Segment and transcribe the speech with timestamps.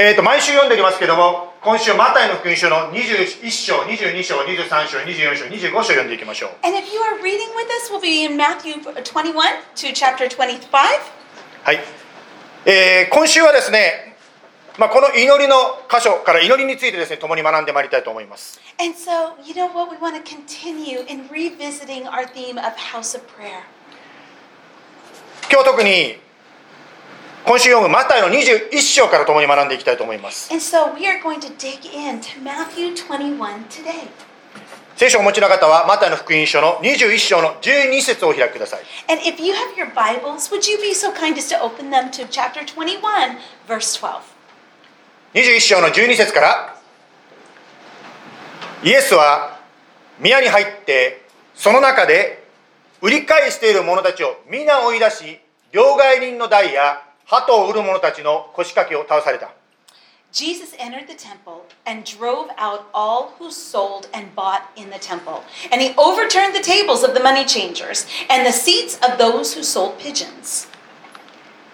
[0.00, 6.50] えと毎週読んでいきますけども、今週、マタイの福音書の21章、22章、23章、24章、25章を読んでいきましょう。
[7.68, 8.00] Us, we'll、
[11.64, 11.80] はい、
[12.64, 14.16] えー、今週はですね、
[14.78, 15.54] まあ、この祈りの
[15.90, 18.58] 箇所から祈りについてですね共に学んでまいりたいと思います。
[18.80, 19.90] And so, you know what?
[19.90, 23.64] We want to continue in revisiting our theme of house of prayer.
[25.54, 26.16] 今日特に
[27.46, 30.48] 今週読むマタイの21章から共に学んでいきたいと思います。
[34.96, 38.82] 聖書をお持ちの方はマタイの福音書の21章の12節を開きください。
[45.34, 46.76] You、21章の12節から
[48.82, 49.60] イエスは
[50.18, 51.22] 宮に入って
[51.54, 52.42] その中で
[53.00, 55.43] 売り返している者たちを皆追い出し
[55.74, 59.50] 両替人の代や鳩を売る者たちの腰掛けを倒された
[60.30, 65.42] Jesus entered the temple and drove out all who sold and bought in the temple.
[65.72, 69.62] And he overturned the tables of the money changers and the seats of those who
[69.62, 70.68] sold pigeons.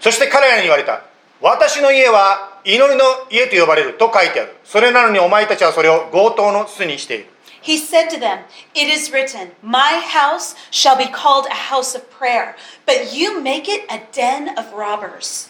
[0.00, 1.02] そして彼らに言われた
[1.42, 7.26] 私の家は祈りの家と呼ばれると書いてあるそれなのにお前たちはそれを強盗の巣にしている
[7.61, 12.09] He said to them, It is written, My house shall be called a house of
[12.11, 15.49] prayer, but you make it a den of robbers.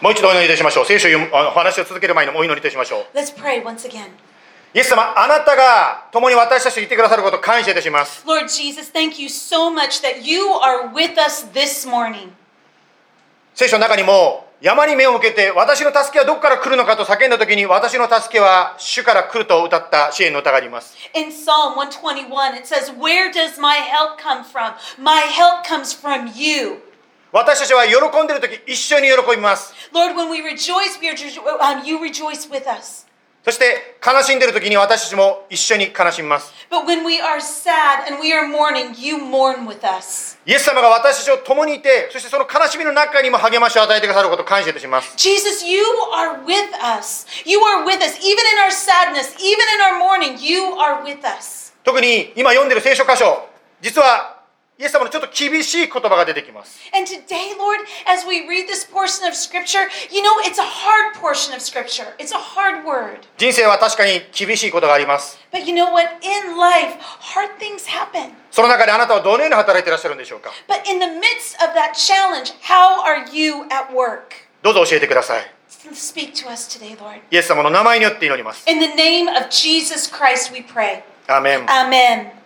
[0.00, 4.10] もう一度お祈りいたしましょう聖書を読むあのお話を続ける前にお祈りいたしましょう Let's pray once again.
[4.72, 12.28] イエス様あなたが共に私たちといてくださることを感謝いたします Lord Jesus, thank you so much that you are with us this morning.
[13.56, 24.75] 聖書の中にも 山に目を向けて私の助けはどこから来るのかと叫んだ時に私の助けは主から来ると歌った支援の歌があります In Psalm 121, it says, Where does my help come from?
[24.97, 26.77] My help comes from you.
[27.33, 33.05] 私たちは喜んでいる時一緒に喜びます Lord, when we rejoice, we are, um, you rejoice with us.
[33.43, 36.53] そして悲しんでいる時に私たちも一緒に悲しみます。
[40.45, 45.13] イエス様が私たちと共にいて、そしてその悲しみの中にも励ましを与えてくださることを感謝いたします。
[45.17, 45.83] Jesus, you
[46.15, 47.27] are with us.
[47.45, 48.17] You are with us.
[48.19, 51.73] Even in our sadness, even in our mourning, you are with us.
[51.83, 53.49] 特に今読んでいる聖書箇所、
[53.81, 54.42] 実は
[54.79, 56.79] イエス様のちょっと厳しい言葉が出てきます。
[63.37, 65.37] 人生は確かに厳しいことがあります。
[68.49, 70.49] その中であなたはどのように働いていらっしゃるんでしょうか
[71.93, 72.53] ？Challenge,
[74.63, 75.51] どうぞ教えてください。
[75.91, 77.19] Speak to us today, Lord.
[77.29, 78.65] イエス様の名前によって祈ります。
[81.27, 81.71] アメン。
[81.71, 82.42] アメン。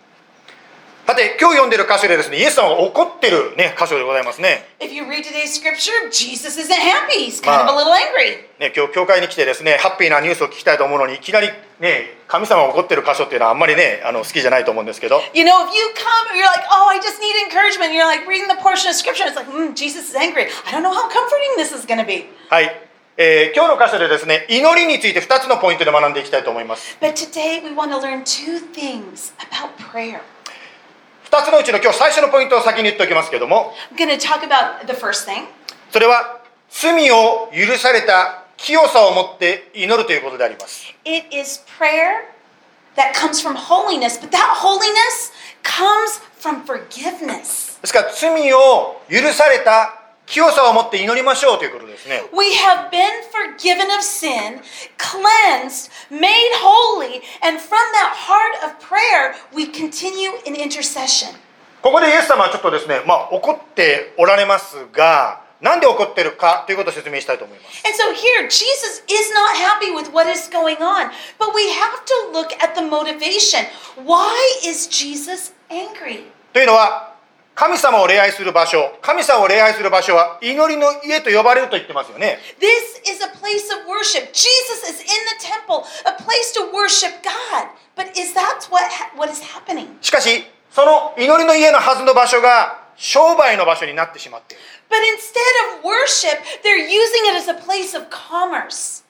[1.08, 7.24] さて今日読んでいる箇所でですねイエス様が怒ってるね箇所でございますね If you read today's scripture, Jesus isn't happy.
[7.24, 8.44] He's kind of a little angry.
[8.60, 11.48] ね今日教会に来てですねハッピーなニュースを聞きたいと思うのにいきなり
[11.80, 17.96] ね神様が怒ってる箇所っていうのはあんまりねあの好きじゃないと思うんですけど You know, if you come, you're like, oh, I just need encouragement.
[17.96, 19.24] You're like reading the portion of scripture.
[19.24, 20.52] It's like, mm, Jesus is angry.
[20.68, 22.28] I don't know how comforting this is going to be.
[22.50, 22.68] はい、
[23.16, 30.20] えー今日の箇所でですね祈りについて2つのポイントで学んでいきたいと思います But today we want to learn two things about prayer.
[31.30, 35.44] 2つのうちの今日最初のポイントを先に言っておきますけども I'm going to talk about the first thing.
[35.92, 36.40] それは
[36.70, 42.24] 罪を許された清さを持って祈るということであります It is prayer
[42.96, 47.78] that comes from holiness, but that holiness comes from forgiveness.
[47.80, 49.97] ですから罪を許された
[50.28, 54.60] 清さを持って祈りましょうということですね We have been forgiven of sin,
[54.98, 61.34] cleansed, made holy, and from that heart of prayer, we continue in intercession.
[61.80, 71.70] ここでイエス様はちょっとですね、まあ、怒っておられますがなんで怒ってるかということを説明したいと思います And so here, Jesus is not happy with what is going on, but we
[71.72, 73.64] have to look at the motivation.
[74.04, 74.34] Why
[74.64, 76.24] is Jesus angry?
[76.52, 77.07] というのは
[77.58, 84.30] 神様を礼拝する場所神様を礼拝する場所は祈りの家と呼ばれると言ってますよね This is a place of worship.
[84.32, 87.66] Jesus is in the temple, a place to worship God.
[87.96, 89.88] But is that what, ha- what is happening?
[90.00, 99.02] しかしその祈りの家のはずの場所が商売の場所になってしまっている But instead of worship, they're using it as a place of commerce.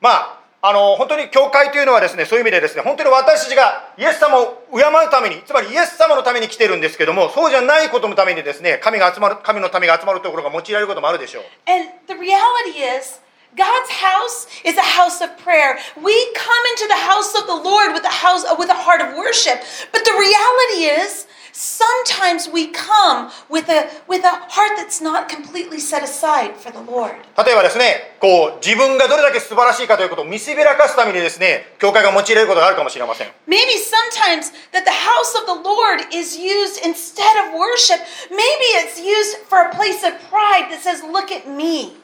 [0.00, 13.18] まああの本当に教会というのはですねそういう意味でですね本当に私たちがイエス様を敬うためにつまりイエス様のために来てるんですけどもそうじゃないことのためにですね神が集まる神のためが集まるところが用いられることもあるでしょう And the reality is,
[13.58, 15.76] God's house is a house of prayer.
[15.98, 19.18] We come into the house of the Lord with a house with a heart of
[19.18, 19.60] worship.
[19.90, 25.79] But the reality is, sometimes we come with a with a heart that's not completely
[25.79, 27.15] set aside for the Lord.
[27.43, 37.99] 例えばですねこう自分がどれだけ素晴らしいかということを見せびらかすためにですね教会が用いられることがあるかもしれません Maybe sometimes that the house of the Lord is used instead of worship.
[38.29, 41.95] Maybe it's used for a place of pride that says, "Look at me."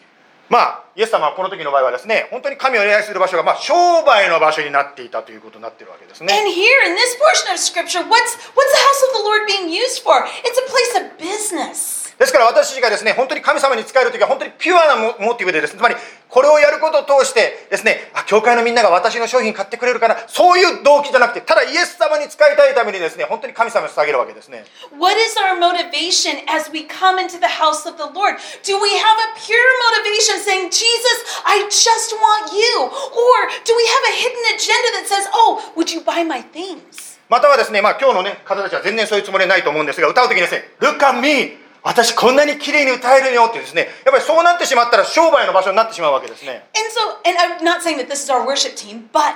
[0.50, 3.73] まあ イエス様はこの時の場合はですね本当に神を礼拝する場所がまあ商
[4.03, 9.71] 売の場所になっていたということになっているわけですね And here in this portion of scripture, what's what's the house of the Lord being
[9.71, 10.27] used for?
[10.43, 11.98] It's a place of business.
[12.19, 15.95] ですから私たちがですね本当に神様に仕える時は本当にピュアなモモチーフでですねつまり
[16.29, 24.67] これをやることを通してですねあ教会のみんなが私の商品買ってくれるかなそういう動機じゃなくてただイエス様に仕えたいためにですね本当に神様に捧げるわけですね
[24.99, 28.35] What is our motivation as we come into the house of the Lord?
[28.67, 32.83] Do we have a pure motivation saying, Jesus, I just want you?
[32.83, 37.17] Or do we have a hidden agenda that says, oh, would you buy my things?
[37.29, 41.68] またはですねまあ今日のね方たちは全然そういうつもりはないと思うんですが歌う時にですね「Look at me!
[41.83, 49.35] 私こんなに綺麗に歌えるよ」ってですねやっぱりそうなってしまったら商売の場所になってしまうわけですね And so, and I'm not saying that this is our worship team, but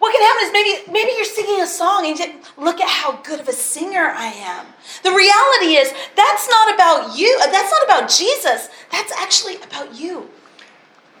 [0.00, 2.88] what can happen is maybe maybe you're singing a song and you say, look at
[2.88, 4.66] how good of a singer I am.
[5.02, 7.28] The reality is that's not about you.
[7.42, 8.70] uh, That's not about Jesus.
[8.90, 10.28] That's actually about you.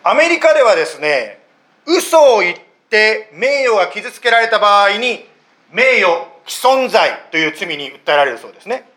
[0.02, 1.40] アメリカではですね
[1.84, 2.56] 嘘を言っ
[2.88, 5.28] て名誉が傷つけられた場合に
[5.70, 6.10] 名誉
[6.46, 8.88] 毀損罪という罪に訴えられるそうですね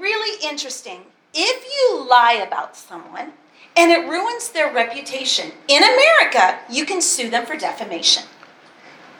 [0.00, 1.00] Really interesting.
[1.37, 3.33] If you lie about someone
[3.75, 8.23] and it ruins their reputation, in America, you can sue them for defamation.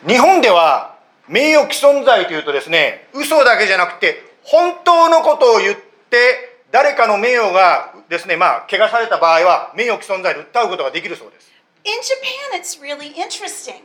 [0.07, 0.97] 日本では
[1.27, 5.77] 名誉毀損罪というとですね嘘だけじゃなくて本当のことを言っ
[6.09, 11.51] て誰かの名誉がですねまあ怪我された場合は名誉毀損罪で訴うことができるそうです
[11.85, 13.83] In Japan, it's really interesting.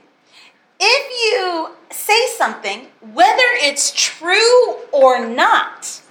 [0.78, 6.01] If you say something, whether it's true or not,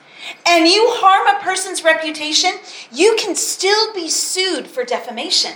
[0.47, 2.53] and you harm a person's reputation,
[2.91, 5.53] you can still be sued for defamation.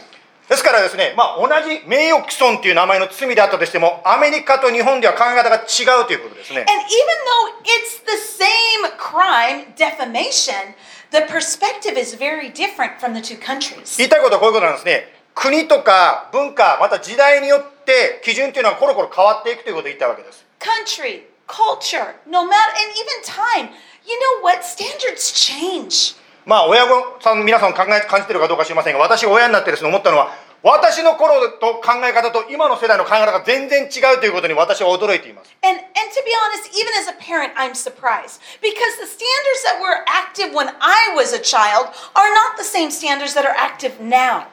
[0.49, 10.77] ですからですね、まあ、同じ名誉毀損という名前の罪であったとしてもアメリカと日本では考え方が違うということですね And even though it's the same crime, defamation,
[11.11, 13.99] the perspective is very different from the two countries.
[13.99, 23.71] 言いたいことはこういうことなんですね国とか文化また時代によって基準というのはコロコロ変わっていくということを言いたいわけです Country, culture, no matter, and even time.
[24.07, 24.63] You know what?
[24.63, 26.17] Standards change.
[26.47, 30.31] まあ親御さん皆さん考え感じてるかどうか知りませんが私親になってですね思ったのは
[30.63, 39.83] 私の頃と考え方と今の世代の考え方が全然違うということに私は驚いています And, and to be honest, even as a parent, I'm surprised because the standards that
[39.83, 43.99] were active when I was a child are not the same standards that are active
[44.01, 44.47] now.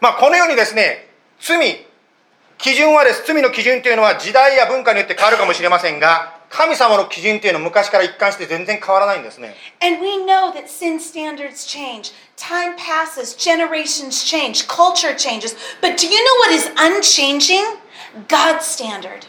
[0.00, 1.08] まあこのようにですね
[1.40, 1.86] 罪
[2.58, 15.54] 基準はです罪の基準というのは時代や文化によって変わるかもしれませんが神様の基準というのは昔から一貫して全然変わらないんですね And we know that sin standards change, time passes, generations change, culture changes.
[15.80, 17.64] But do you know what is unchanging?
[18.28, 19.26] God's standard.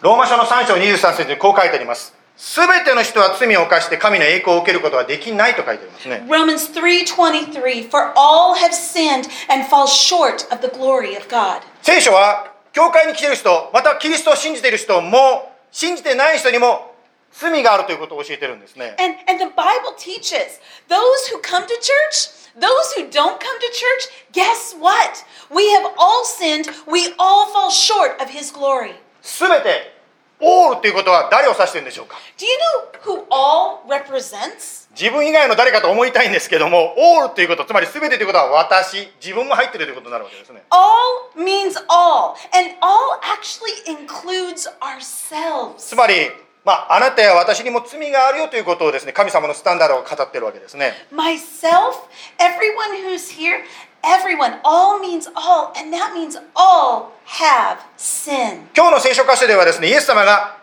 [0.00, 11.62] ローマ書の3章23節にこう書いてありますすべての人は罪を犯して神の栄光を受けることはできないと書いてありますね Romans 3:23 For all have sinned and fall short of the glory of God.
[11.82, 16.93] 聖書は教会に来ている人またキリストを信じている人も信じてない人にも
[17.31, 22.29] 罪があるということを教えてるんですね And, and the Bible teaches those who come to church,
[22.59, 25.25] those who don't come to church, guess what?
[25.49, 26.69] We have all sinned.
[26.87, 28.95] We all fall short of His glory.
[29.21, 29.93] すべて
[30.40, 32.50] オールということは誰を指してるんでしょうか？Do you
[33.14, 34.88] know who all represents?
[34.98, 45.76] 自分以外の誰かと思いたいんですけどもオールということつまりすべてということは私自分も入ってるということになるわけですね All means all, and all actually includes ourselves.
[45.78, 46.14] つまり
[46.64, 51.94] まあ、あなたや私にも罪があるよということをですね神様のスタンダードを語ってるわけですね Myself,
[52.36, 53.60] everyone who's here,
[54.04, 58.68] everyone, all means all, and that means all have sin.
[58.76, 60.58] 今日の聖書箇所ではですねイエス様が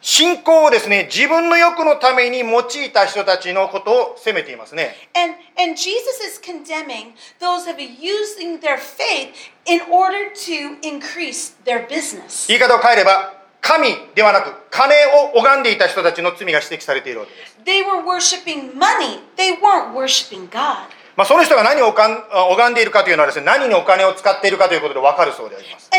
[0.00, 9.34] 信仰をですね自分の欲のために用いた人たちのことを責めていますね And, and Jesus is condemning those who are using their faith
[9.66, 12.46] in order to increase their business.
[12.46, 14.94] 言い方を変えれば神ではなく金
[15.34, 20.86] を拝んでいた人たちの罪が指摘されているわけです They were worshiping money, they weren't worshiping God.
[21.18, 25.90] まあ、その人が何をかん拝んでいるかというのはです、ね、何にお金を使っているかということで分かるそうであります。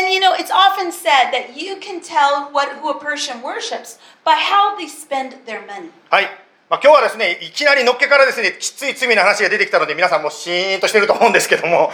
[6.08, 6.24] はい。
[6.70, 11.92] まあ、今日はですね、いきなりのっけからですね、きつい罪の話が出てきたので、皆さんもシーンとしてると思うんですけども。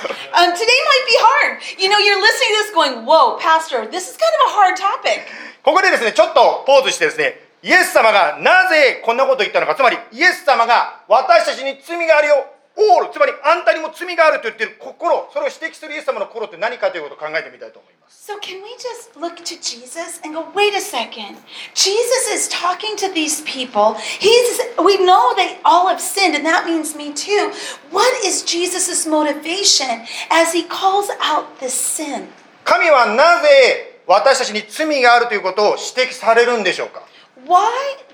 [5.65, 12.56] ここでですね、ちょっとポーズしてですね、イエス様がなぜこんなこと言ったのか、つまりイエス様が私たちに罪があるよ。
[12.77, 21.39] オールつまりあんたにも罪があると言っている心それを指摘するイエス様の心って何かということを考えてみたいと思います So, can we just look to Jesus and go, wait a second?
[21.75, 23.95] Jesus is talking to these people.
[23.95, 27.53] He's, we know they all have sinned, and that means me too.
[27.91, 32.29] What is Jesus' motivation as he calls out this sin?
[32.65, 37.03] 神はなぜ私たちに罪があるということを指摘されるんでしょうか
[37.47, 37.65] Why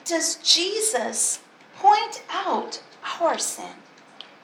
[0.05, 1.41] does Jesus
[1.81, 2.81] point out
[3.21, 3.82] our sin?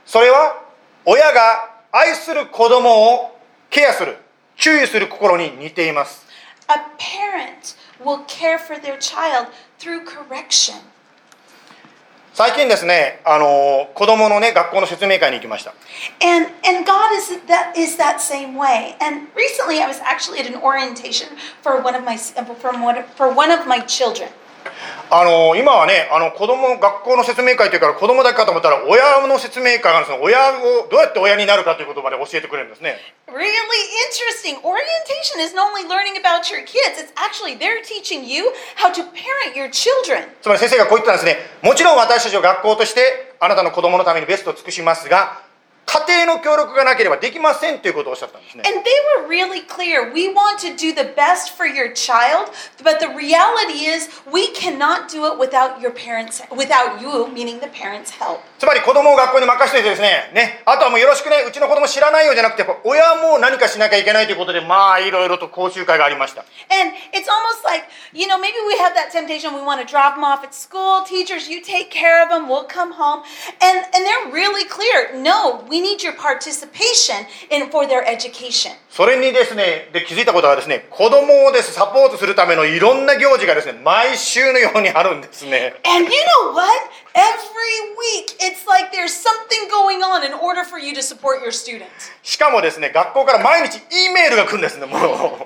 [0.09, 0.65] それは
[1.05, 3.39] 親が愛する子供を
[3.69, 4.17] ケアする
[4.57, 6.27] 注意する心に似ています
[6.69, 9.49] A parent will care for their child
[9.79, 10.77] through correction.
[12.33, 15.75] 最近ですねあの子供のね学校の説明会に行きました
[16.23, 18.97] And and God is that is that same way.
[19.01, 21.29] And recently, I was actually at an orientation
[21.63, 24.31] for one of my from one for one of my children.
[25.11, 32.99] あの今はねあの子供の学校の説明会というから子供だけかと思ったら親の説明会があるんですよ親をどうやって親になるかということまで教えてくれるんですね
[33.29, 33.59] Really
[34.09, 34.57] interesting.
[34.65, 39.55] Orientation isn't only learning about your kids; it's actually they're teaching you how to parent
[39.55, 40.29] your children.
[40.41, 45.48] つまり先生がこう言ったんですねもちろん私たちは学校としてあなたの子供のためにベストを尽くしますが
[45.88, 48.90] 家庭の協力がなければできませんということをおっしゃったんですね And they
[49.22, 50.12] were really clear.
[50.12, 52.50] We want to do the best for your child,
[52.82, 57.68] but the reality is we cannot do it without your parents, without you, meaning the
[57.68, 58.40] parents' help.
[58.58, 69.54] つまり子供を学校に任せておいてですねねあとはもうよろしくねうちの子供知らないよじゃなくてやっぱ親も何かしなきゃいけないということでまあいろいろと講習会がありました And it's almost like, you know, maybe we have that temptation.
[69.54, 71.04] We want to drop them off at school.
[71.04, 72.48] Teachers, you take care of them.
[72.50, 73.22] We'll come home.
[73.62, 75.14] And, and they're really clear.
[75.14, 78.73] No, we need your participation in, for their education.
[78.91, 86.69] それにですねで気づいたことはですね子供をですサポートするためのいろんな行事がですね毎週のようにあるんですね And you know what?
[87.14, 91.52] Every week, it's like there's something going on in order for you to support your
[91.52, 92.12] students.
[92.24, 95.46] しかもですね学校から毎日 E メールが来るんですねもう How many of you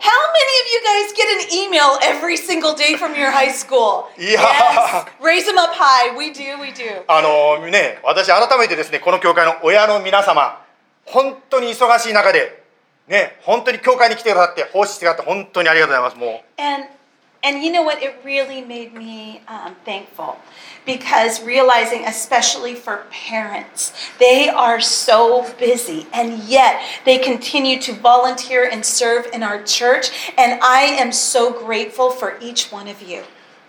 [0.85, 4.05] guys get an email every single day from your high school?
[4.17, 4.41] Yeah.
[4.41, 5.05] Yes.
[5.21, 6.15] Raise them up high.
[6.17, 7.03] We do, we do.
[7.07, 10.61] あのね私改めてですねこの教会の親の皆様
[11.05, 12.63] 本当に忙しい中で
[13.07, 16.87] ね本当に教会に来てくださって奉仕してくださって本当にありがとうございますもう And
[17.43, 18.01] and you know what?
[18.01, 20.37] It really made me um, thankful
[20.85, 28.67] because realizing, especially for parents, they are so busy and yet they continue to volunteer
[28.69, 30.31] and serve in our church.
[30.37, 33.23] And I am so grateful for each one of you.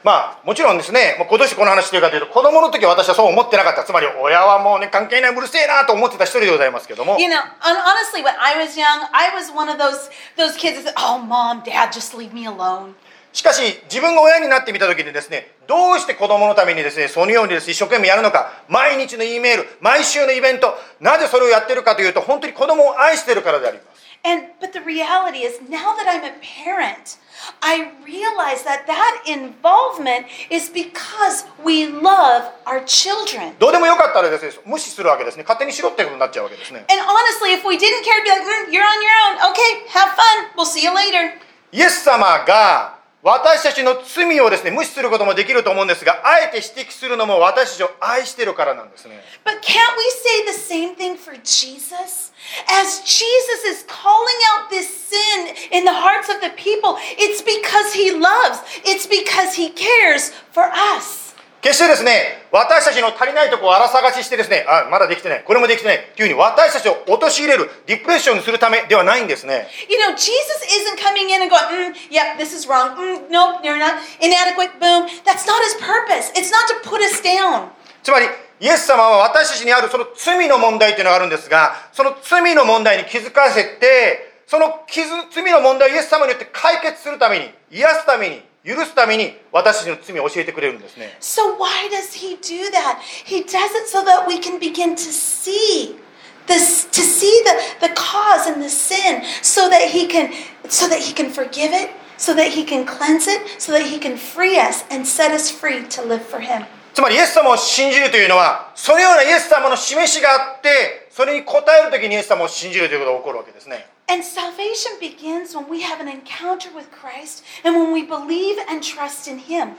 [0.05, 10.57] まあもちろんですねもう今年この話してるかというと子供の時は私はそう思ってなかったつまり親はもうね関係ないうるせえなと思ってた一人でございますけども You know, and honestly, when I was young, I was one of those those
[10.57, 12.95] kids that said, "Oh, mom, dad, just leave me alone."
[13.34, 27.18] しかし自分が親になってみた時にですねどうして子供のためにですねそのようにですね一生懸命やるのか毎日の E メール毎週のイベントなぜそれをやってるかというと本当に子供を愛してるからであります And but the reality is now that I'm a parent,
[27.62, 33.52] I realize that that involvement is because we love our children.
[33.60, 39.52] どうでもよかったらですね無視するわけですね勝手にしろってことになっちゃうわけですね And honestly, if we didn't care, it'd be like, mm, you're on your own.
[39.52, 40.56] Okay, have fun.
[40.56, 41.36] We'll see you later.
[41.74, 52.33] イエス様が私たちの罪をですね無視することもできると思うんですがあえて指摘するのも私たちを愛してるからなんですね But can't we say the same thing for Jesus?
[52.71, 57.93] As Jesus is calling out this sin in the hearts of the people, it's because
[57.93, 61.22] he loves, it's because he cares for us.
[61.63, 70.27] 決してですね私たちの足りないところを荒探ししてですねあまだできてないこれもできてないっていうふうに私たちを陥れるディプレッションにするためではないんですね You know, Jesus
[70.67, 73.00] isn't coming in and going, mm, yep, this is wrong.
[73.00, 74.75] Mm, nope, you're not inadequate.
[74.79, 75.08] Boom.
[75.24, 76.36] That's not his purpose.
[76.36, 77.72] It's not to put us down.
[78.03, 78.27] つまり
[78.60, 93.00] イエス様は私たちにあるその罪の問題というのがあるんですがその罪の問題に気づかせてその傷罪の問題をイエス様によって解決するために癒すために許すために私たちの罪を教えてくれるんですね So why does he do that?
[93.25, 96.00] He does it so that we can begin to see
[96.48, 100.32] this to see the, the cause and the sin so that he can
[100.70, 104.00] so that he can forgive it, so that he can cleanse it, so that he
[104.00, 106.65] can free us and set us free to live for him.
[106.93, 118.57] つまりイエス様を信じるというのはそのようなイエス様の示しがあってそれに応える時にイエス様を信じるということが起こるわけですね And salvation begins when we have an encounter with Christ and when we believe
[118.69, 119.77] and trust in him.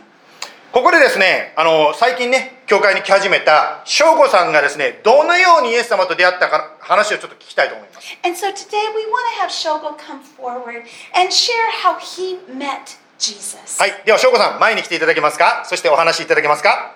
[0.71, 10.83] ここでですねあの最近ね教会に来始めた翔吾さんがですねどのようにイエス様と出会ったか話をちょっと聞きたいと思います And so today we want to have Shogo come forward
[11.15, 13.81] and share how he met Jesus.
[13.81, 16.95] はいでは翔子さん前に来ていただけますかそしてお話しいただけますか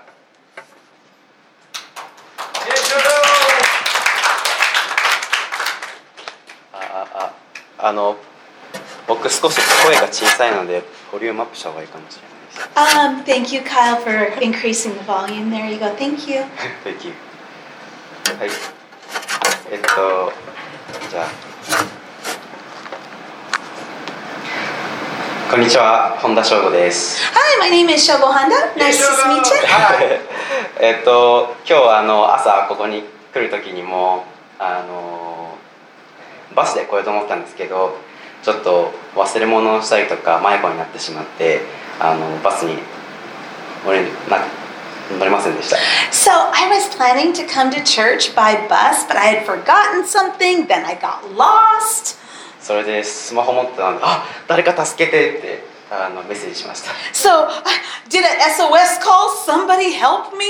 [2.56, 3.27] あ
[7.79, 8.17] ああの
[9.07, 10.83] 僕少し声が小さいので
[11.13, 12.39] ボリュームアップした方がいいかもしれないです。
[12.75, 15.51] Um, thank you, Kyle, for increasing the volume.
[15.51, 15.95] There you go.
[15.95, 16.43] Thank you.
[16.85, 17.15] Thank you.
[18.39, 18.51] はい。
[19.71, 20.33] えっと
[21.11, 21.29] じゃあ
[25.51, 27.23] こんにちは本田翔吾です。
[27.33, 28.75] Hi, my name is Shogo Honda.
[28.77, 29.67] Nice to meet you.
[29.67, 30.21] はい
[30.81, 34.25] えっと今日あの朝ここに来る時にも
[34.59, 35.38] あの
[36.55, 37.97] バスで来ようと思ったんですけど
[38.43, 41.61] ちょっと忘れ物をしたりとか迷子になってしまって
[42.01, 42.77] あのバスに
[43.85, 44.39] 乗れな
[45.19, 45.77] 乗れませんでした
[46.11, 50.67] So I was planning to come to church by bus, but I had forgotten something.
[50.67, 52.19] Then I got lost.
[52.61, 57.49] それでスマホ持ってたので「あ誰か助けて」ってあのメッセージしました So
[58.11, 59.31] did an SOS call?
[59.47, 60.45] Somebody help me?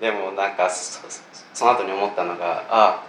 [0.00, 1.00] でもなんかそ
[1.52, 3.02] その後に思ったのがあ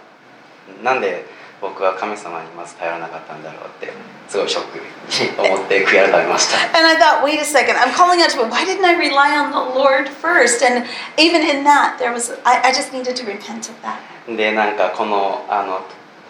[0.82, 1.24] なんで
[1.60, 3.92] 僕は神様にまず頼らなかったんだろうって
[4.28, 8.50] すごいショックに思って悔い改めました And I thought, wait a second, I'm calling out to him.
[8.50, 10.62] Why didn't I rely on the Lord first?
[10.62, 10.86] And
[11.18, 13.98] even in that, there was, I, I just needed to repent of that.
[14.28, 15.80] でなんかこのあの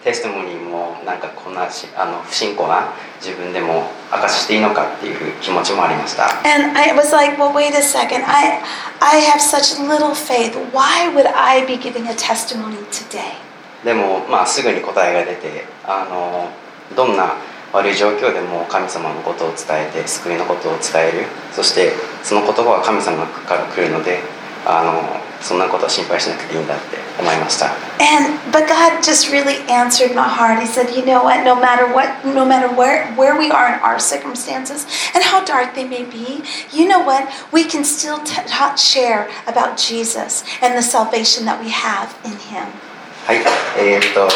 [0.05, 8.23] テストモニーもなんかこんなしあの不信仰な自分でも明かししていいのかっていう気持ちもありました And I was like, well, wait a second.
[8.25, 8.63] I,
[9.01, 10.55] I have such little faith.
[10.73, 13.48] Why would I be giving a testimony today?
[13.85, 16.49] でもまあすぐに答えが出てあの
[16.97, 17.35] どんな
[17.73, 21.93] 悪い状況でも神様のことを伝えて救いのことを伝えるそして
[22.23, 24.21] その言葉は神様から来るので
[24.67, 27.67] あのそんなことは心配しなくていいんだって思いました
[28.01, 30.61] And but God just really answered my heart.
[30.61, 31.45] He said, "You know what?
[31.45, 35.75] No matter what, no matter where where we are in our circumstances and how dark
[35.75, 36.43] they may be,
[36.73, 37.29] you know what?
[37.53, 42.39] We can still t- t- share about Jesus and the salvation that we have in
[42.39, 42.88] Him."
[43.29, 43.41] はい
[43.77, 44.27] えー、っと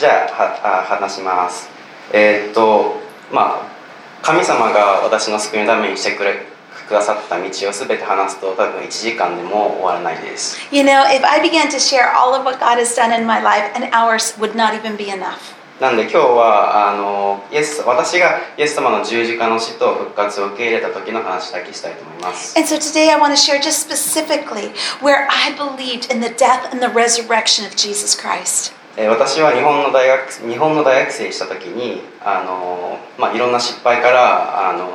[0.00, 1.70] じゃあはあ話します
[2.12, 2.96] えー、っと
[3.30, 3.68] まあ
[4.22, 6.46] 神様が私の救いのためにしてくれ
[6.88, 13.40] くださった道を全て話すと多分1時間でも終わらないです You know, if I began to share all of what God has done in my
[13.40, 15.61] life, an hour would not even be enough.
[15.82, 22.56] なんで今日はあのイエス私がイエス様の十字架の死と復活を受け入れた時の話だけしたいと思います。
[22.56, 24.70] And so today I want to share just specifically
[25.02, 28.72] where I believed in the death and the resurrection of Jesus Christ.
[28.96, 34.88] えー私は日本の大学日本の大学生した時にあの、まあ、いろんな失敗からあの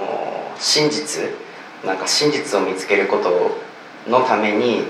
[0.58, 1.32] 真実
[1.84, 3.58] なんか真実を見つけること
[4.10, 4.84] のために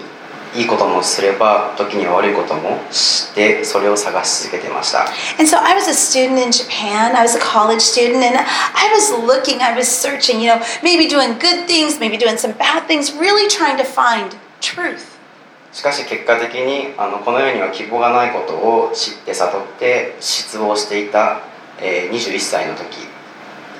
[0.55, 5.05] いいこともすれば時には悪いこともしてそれを探し続けてました。
[5.39, 7.15] And so I was a student in Japan.
[7.15, 8.43] I was a college student, and I
[8.93, 12.87] was looking, I was searching, you know, maybe doing good things, maybe doing some bad
[12.87, 15.17] things, really trying to find truth.
[15.73, 21.41] しかし結果的にあのこの世には希望がないことを知って悟って失望していた、
[21.79, 22.95] えー21歳の時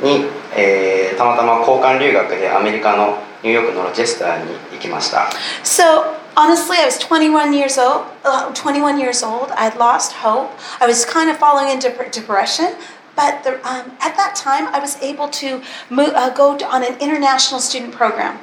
[0.03, 0.25] に、
[0.56, 5.30] えーたまたま交換留学でアメリカのニューヨークのロチェスターに行きました
[5.63, 8.07] So honestly, I was 21 years old.
[8.25, 9.51] Uh, 21 years old.
[9.53, 10.51] I'd lost hope.
[10.81, 12.75] I was kind of falling into dep- depression.
[13.14, 16.83] But the, um, at that time, I was able to move, uh, go to, on
[16.83, 18.38] an international student program.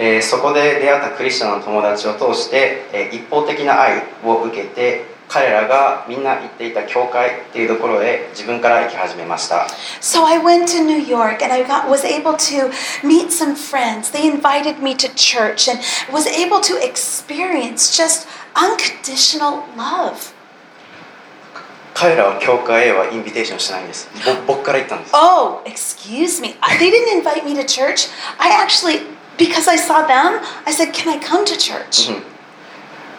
[0.00, 9.65] えーそこで出会ったクリスチャンの友達を通して、えー一方的な愛を受けて 彼らがみんな行っていた教会っていうところへ自分から行き始めました
[9.99, 12.69] So I went to New York and I got, was able to
[13.03, 14.11] meet some friends.
[14.11, 15.79] They invited me to church and
[16.13, 20.35] was able to experience just unconditional love.
[21.95, 24.09] 彼らは教会へはインビテーションしないんです
[24.47, 26.55] ぼ僕から行ったんです Oh, excuse me.
[26.77, 28.07] They didn't invite me to church.
[28.37, 29.01] I actually,
[29.39, 32.11] because I saw them, I said, Can I come to church?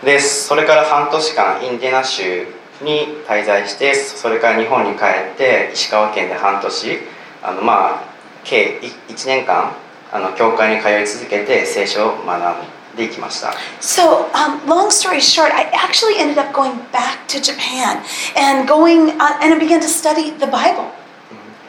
[0.02, 2.46] でそれから半年間インディナ州
[2.82, 5.04] に滞在してそれから日本に帰
[5.34, 6.98] って石川県で半年
[7.42, 8.04] あのまあ
[8.44, 9.72] 計1年間
[10.12, 18.02] あの教会に通い続けて聖書を学んでいきました So, um, long story short, I actually ended up going back to Japan
[18.36, 20.90] and going, uh, and I began to study the Bible.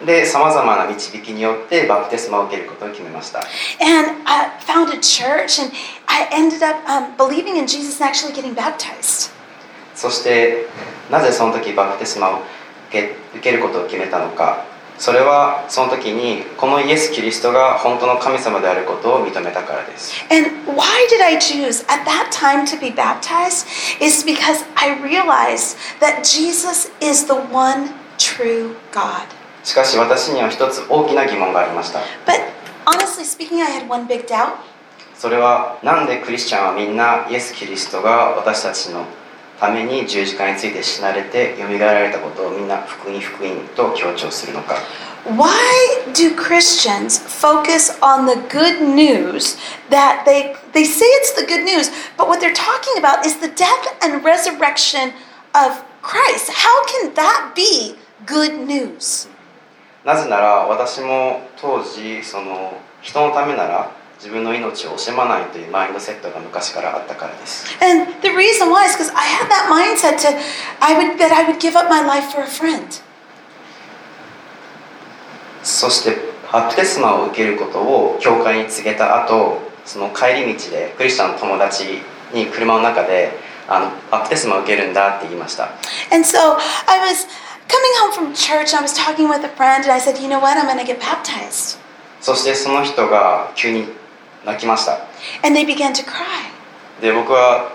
[0.03, 3.39] で、さまざまな導きによってバプテスマを受けることを決めました。
[9.95, 10.67] そして、
[11.09, 12.41] なぜその時バプテスマを
[12.89, 14.65] 受け,ることを決めたのか、
[14.97, 20.13] それはその時にこのイエス・キリストが本当の神様であることを認めたからです。
[20.31, 23.65] And why did I choose at that time to be baptized?
[24.01, 29.27] is because I realized that Jesus is the one true God.
[29.65, 32.51] しかし私には一つ大きな疑問がありました But
[32.85, 34.57] honestly speaking, I had one big doubt.
[35.15, 39.05] それはなんでクリスチャンはみんなイエス・キリストが私たちの
[39.59, 44.75] ために十字架について死なれてよみがえられたことをみんな福音福音と強調するのか
[45.25, 45.49] Why
[46.13, 49.57] do Christians focus on the good news
[49.89, 53.47] that they they say it's the good news, but what they're talking about is the
[53.47, 55.13] death and resurrection
[55.55, 56.51] of Christ?
[56.53, 57.95] How can that be
[58.27, 59.27] good news?
[60.05, 70.37] なぜなら私も当時その人のためなら自分の命を惜しまないというマインドセットが昔からあったからです And the reason why is because I had that mindset to
[70.79, 73.01] I would that I would give up my life for a friend.
[75.63, 76.15] そして
[76.53, 81.83] バプテスマを受けることを教会に告げた後その帰り道でクリスチャンの友達
[82.31, 83.31] に車の中で
[83.67, 85.71] あのバプテスマを受けるんだって言いました
[86.13, 87.27] And so I was
[87.68, 90.28] coming home from church and I was talking with a friend and I said, "You
[90.28, 90.56] know what?
[90.58, 91.78] I'm going to get baptized."
[92.20, 93.88] そしてその人が急に
[94.44, 95.06] 泣きました
[95.42, 96.50] And they began to cry.
[97.00, 97.72] で僕は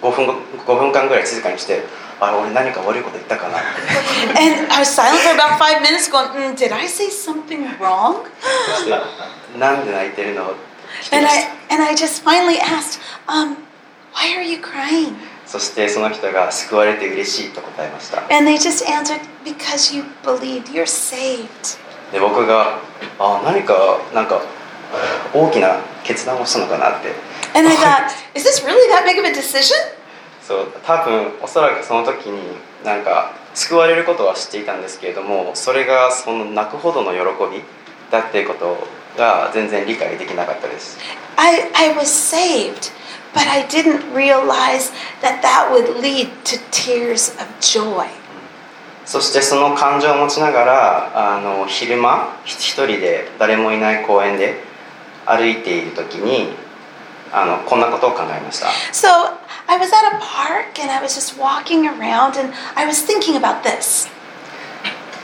[0.00, 0.34] 5分後
[0.66, 1.82] 5分間ぐらい静かにして
[2.20, 3.70] あれ俺何か悪いこと言ったかなって
[4.38, 8.26] And I was silent for about five minutes, going, mm, "Did I say something wrong?"
[8.76, 8.90] そして
[9.58, 10.60] なんで泣いてるのって
[11.02, 13.56] 聞き And ま I した and I just finally asked, um,
[14.14, 15.16] "Why are you crying?"
[15.55, 20.65] そしてその人が救われて嬉しいと答えました And they just answered, "Because you believed.
[20.73, 21.77] You're saved."
[22.11, 22.79] で僕が
[23.17, 24.41] あ何かなんか
[25.33, 27.13] 大きな決断をしたのかなって
[27.57, 29.75] And I thought, "Is this really that big of a decision?"
[30.45, 37.63] そう多分おそらくその時になんか救われることは知っていたんですけれどもそれがその泣くほどの喜び
[38.11, 38.85] だっていうこと
[39.17, 40.97] が全然理解できなかったです
[41.37, 42.91] I, I was saved,
[43.34, 48.08] but I didn't realize that that would lead to tears of joy.
[49.04, 54.62] そしてその感情を持ちながらあの昼間ひ一人で誰もいない公園で
[55.26, 56.54] 歩いている時に
[57.32, 59.08] あのこんなことを考えました So
[59.66, 63.36] I was at a park and I was just walking around and I was thinking
[63.36, 64.08] about this.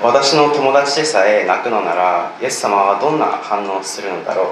[0.02, 4.46] 私の友達でさえ泣くのならイエス様はどんな反応をするのだろう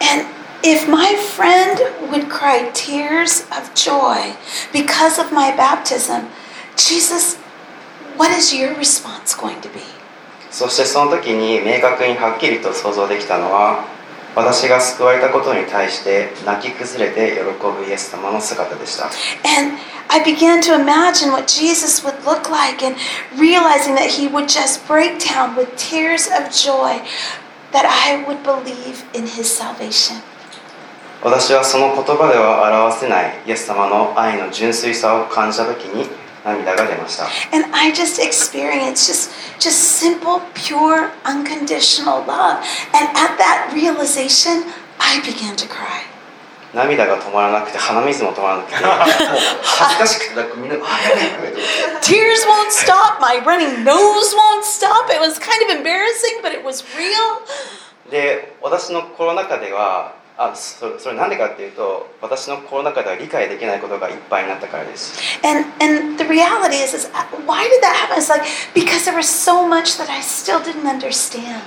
[0.00, 0.24] And
[0.62, 1.78] if my friend
[2.10, 4.34] would cry tears of joy
[4.72, 6.28] because of my baptism,
[6.76, 7.36] Jesus,
[8.16, 9.84] what is your response going to be?
[10.50, 13.84] そしてその時に明確にはっきりと想像できたのは
[14.34, 19.10] 私が救われたことに対して泣き崩れて喜ぶイエス様の姿でした
[19.44, 19.76] And
[20.08, 22.96] I began to imagine what Jesus would look like and
[23.36, 27.02] realizing that he would just break down with tears of joy
[27.72, 30.22] that I would believe in his salvation.
[31.23, 36.09] 私はその言葉では表せないイエス様の愛の純粋さを感じた時に
[36.43, 37.23] 涙が出ました
[37.55, 42.59] And I just experienced just just simple, pure, unconditional love.
[42.91, 44.67] And at that realization,
[44.99, 46.03] I began to cry.
[46.73, 51.53] 涙が止まらなくて鼻水も止まらなくて恥ずかしくてなんかみんな「あやべえやべえ」
[52.03, 55.07] Tears won't stop, my running nose won't stop.
[55.13, 57.39] It was kind of embarrassing, but it was real.
[58.11, 65.13] で私のコロナ禍ではあそれそれなんでかっていうと私のコロナ禍では理解できないことがいっぱいになったからです
[65.45, 68.17] And and the reality is, is uh, why did that happen?
[68.17, 68.43] It's like
[68.73, 71.61] because there was so much that I still didn't understand.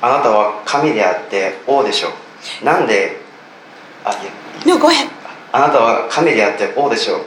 [0.00, 2.08] あなたは神であって王でしょ
[2.62, 3.16] うなんで
[4.04, 4.30] あいや
[4.66, 5.08] No, go ahead.
[5.52, 7.20] あなたは神であって王でしょう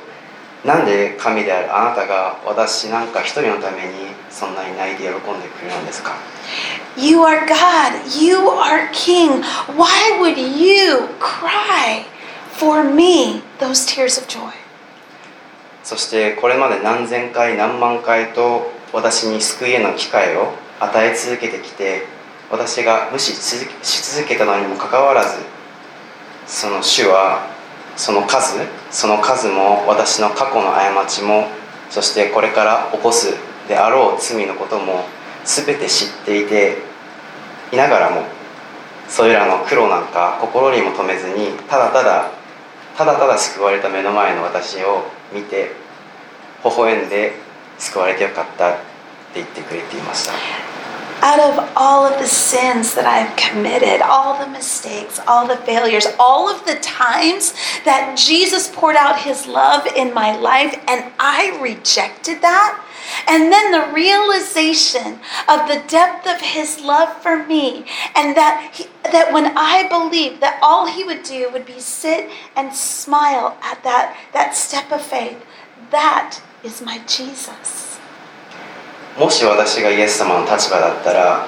[0.65, 6.15] なんで神であるあなたが私なんか一人のためにそんなに泣いて喜んでくれるんですか
[6.97, 8.19] ？You are God.
[8.19, 9.41] You are King.
[9.77, 12.05] Why would you cry
[12.57, 13.41] for me?
[13.59, 14.51] Those tears of joy?
[15.83, 22.03] そしてこれまで何千回何万回と私に救いへの機会を与え続けてきて
[22.51, 25.37] 私が無視し続けたのにもかかわらず
[26.47, 27.47] その主は
[27.99, 31.47] その数その数も私の過去の過ちも
[31.89, 33.33] そしてこれから起こす
[33.67, 35.03] であろう罪のことも
[35.43, 36.77] 全て知っていて
[37.73, 38.23] いながらも
[39.09, 42.31] それらの苦労なんか心にも留めずにただただ
[42.95, 45.71] ただただ救われた目の前の私を見て
[46.63, 47.33] 微笑んで
[47.79, 48.79] 救われてよかったって
[49.35, 50.78] 言ってくれていました。
[51.21, 56.49] Out of all of the sins that I've committed, all the mistakes, all the failures, all
[56.49, 57.53] of the times
[57.83, 62.85] that Jesus poured out his love in my life and I rejected that,
[63.27, 68.85] and then the realization of the depth of his love for me and that he,
[69.03, 73.83] that when I believed that all he would do would be sit and smile at
[73.83, 75.45] that that step of faith,
[75.91, 77.88] that is my Jesus.
[79.19, 81.45] もし私がイエス様の立場だったら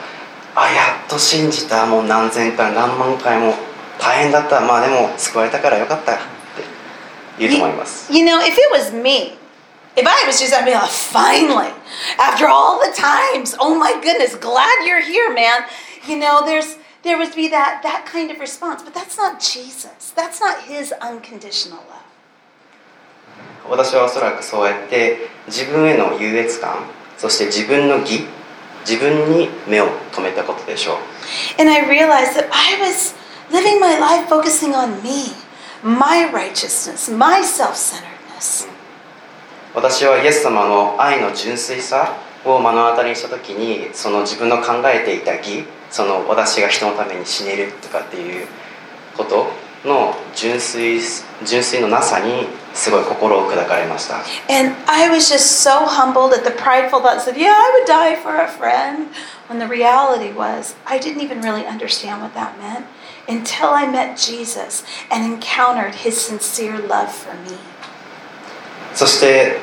[0.55, 3.53] あやっと信じたもう何千回何万回も
[3.97, 6.21] 大変だったまあでも救われたからよかったって
[7.39, 9.37] 言うと思います You know, if it was me,
[9.95, 11.71] if I was Jesus, I'd be like, finally,
[12.19, 15.63] after all the times, oh my goodness, glad you're here, man.
[16.07, 20.11] You know, there's there would be that that kind of response, but that's not Jesus.
[20.13, 22.03] That's not his unconditional love.
[23.69, 26.83] 私はおそらくそうやって自分への優越感
[27.21, 28.25] そして自分の義、
[28.83, 30.97] 自分に目を止めたことでしょう。
[39.75, 48.47] 私はイエス様の愛の純粋さを目の当たりにしたときに、その自分の考えていた義、その私が人のために死ねるとかっていう
[49.15, 49.60] こと。
[49.85, 50.99] の純粋
[51.43, 54.17] 純粋のなさにすごい心を砕かれました
[54.49, 58.15] And I was just so humbled at the prideful thoughts of, yeah, I would die
[58.15, 59.07] for a friend.
[59.47, 62.85] When the reality was, I didn't even really understand what that meant
[63.27, 67.57] until I met Jesus and encountered his sincere love for me.
[68.93, 69.59] そして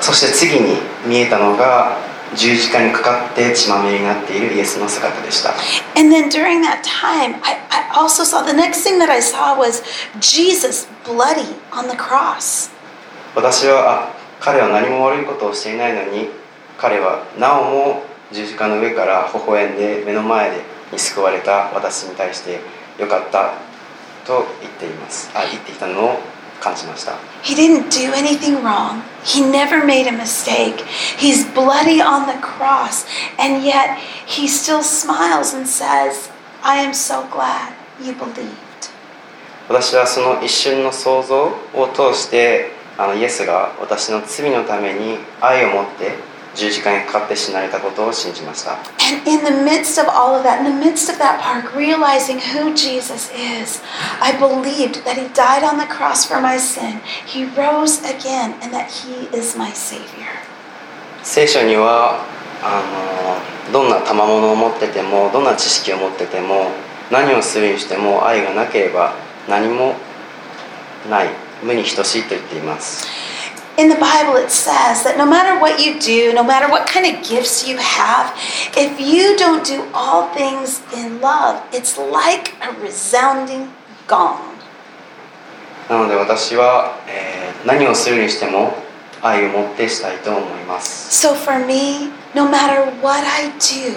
[0.00, 1.98] そして次に見えたのが
[2.34, 5.50] 十字架にかかって血まみれになっているイエスの姿でした
[5.96, 9.58] And then during that time, I, I also saw the next thing that I saw
[9.58, 9.82] was
[10.20, 12.70] Jesus bloody on the cross.
[13.34, 16.28] 私はあ彼は何も悪いことをしていないのに
[16.76, 20.62] 彼はなおも十字架の上から微笑んで目の前で
[20.92, 22.60] に救われた私に対して
[22.98, 23.54] よかった
[24.26, 26.20] と言っていますあ言っていたのを
[26.68, 29.02] 感じました He didn't do anything wrong.
[29.24, 30.84] He never made a mistake.
[31.18, 33.06] He's bloody on the cross,
[33.38, 36.30] and yet he still smiles and says,
[36.62, 38.90] I am so glad you believed.
[39.68, 46.12] 私はその一瞬の想像を通してあのイエスが私の罪のために愛を持って
[46.58, 48.78] 十字架にかかって死なれたことを信じました。
[61.22, 62.24] 聖書には
[62.60, 62.82] あ
[63.70, 66.72] のどんな賜物を持っててもどんな知識を持ってても
[67.12, 69.14] 何をするにしても愛がなければ
[69.48, 69.94] 何も
[71.08, 71.28] ない
[71.62, 73.27] 無に等しいと言っています。
[73.77, 77.23] In the Bible, it says that no matter what you do, no matter what kind of
[77.27, 78.29] gifts you have,
[78.77, 83.71] if you don't do all things in love, it's like a resounding
[84.07, 84.53] gong.
[85.89, 88.73] なので私は、えー何をするにしても
[89.21, 93.95] 愛を持ってしたいと思います So for me, no matter what I do,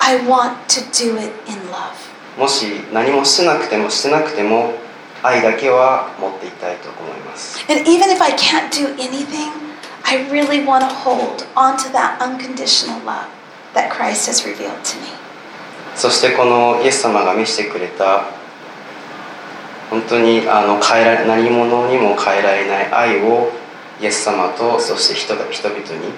[0.00, 1.92] I want to do it in love.
[2.38, 4.72] もし何もしてなくてもしてなくても
[5.23, 9.51] 愛だけは持っていたいと思います And even if I can't do anything,
[10.03, 13.27] I really want to hold onto that unconditional love
[13.73, 15.07] that Christ has revealed to me.
[15.95, 18.25] そしてこのイエス様が見せてくれた
[19.89, 23.51] 本当にあの変えられ何者にも変えられない愛を
[23.99, 25.43] イエス様とそして人々
[25.75, 26.13] に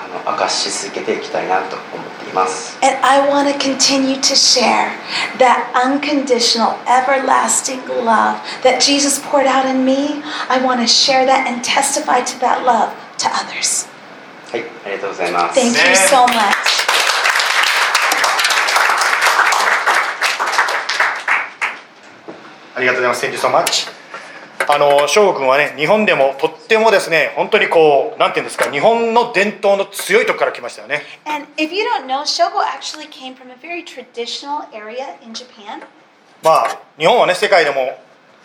[0.00, 4.90] あの明かし続けていきたいなと思っています And I want to continue to share
[5.38, 10.22] that unconditional, everlasting love that Jesus poured out in me.
[10.50, 13.88] I want to share that and testify to that love to others.
[14.52, 15.96] はいありがとうございます Thank you Amen.
[16.08, 16.86] so much.
[22.74, 23.26] ありがとうございます。
[23.26, 23.99] Thank you so much.
[24.67, 31.01] あの翔吾君はね日本でもとってもですね本当にこうなんていうんですか日本の伝統の強いとこから来ましたよね。
[31.25, 35.81] And if you don't know, Shogo actually came from a very traditional area in Japan.
[36.43, 37.97] まあ日本はね世界でも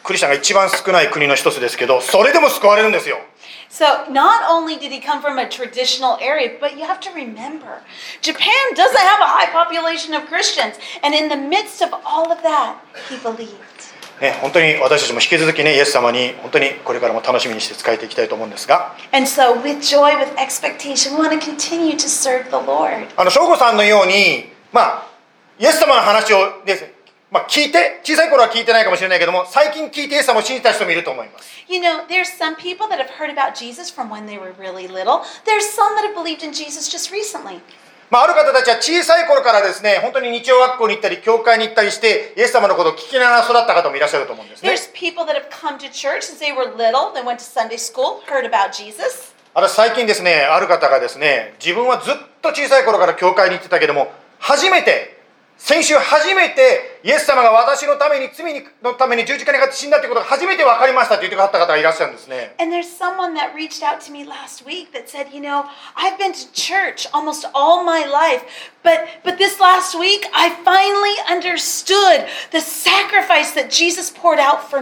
[0.03, 3.19] クリスチャンが一番少ない国の一つですけどそれでも救われるんですよ。
[3.69, 7.83] So not only did he come from a traditional area, but you have to remember,
[8.23, 10.79] Japan doesn't have a high population of Christians.
[11.03, 12.77] And in the midst of all of that,
[13.11, 13.96] he believed.
[14.21, 23.07] ね本当に私たちも引き続きねイエス様に本当にこれからも楽しみにして使えていきたいと思うんですが And so, with joy, with expectation, we want to continue to serve the Lord.
[23.17, 25.07] あの翔吾さんのようにまあ
[25.59, 26.97] イエス様の話をですね
[27.29, 34.87] まあ、聞いて小さい頃は聞いてないかもしれないけども最近聞いてイエス様を信じた人もいると思います You know, there's some people that have heard about Jesus from when they were really
[34.87, 35.23] little.
[35.45, 37.61] There's some that have believed in Jesus just recently.
[38.09, 47.13] まあ、ある方たちは小さい頃からですね本当に日曜学校に行ったり教会に行ったりしてイエス様のことを聞きながら育った方もいらっしゃると思うんですね There's people that have come to church since they were little.
[47.13, 49.35] They went to Sunday school, heard about Jesus.
[49.55, 55.17] 私最近ですねある方がですね自分はずっと小さい頃から教会に行ってたけども初めて
[55.57, 62.57] 先週初めてイエス様が私のために罪にのために十字架にかって死んだということが初めて分かりましたと言ってくださった方がいらっしゃるんですね。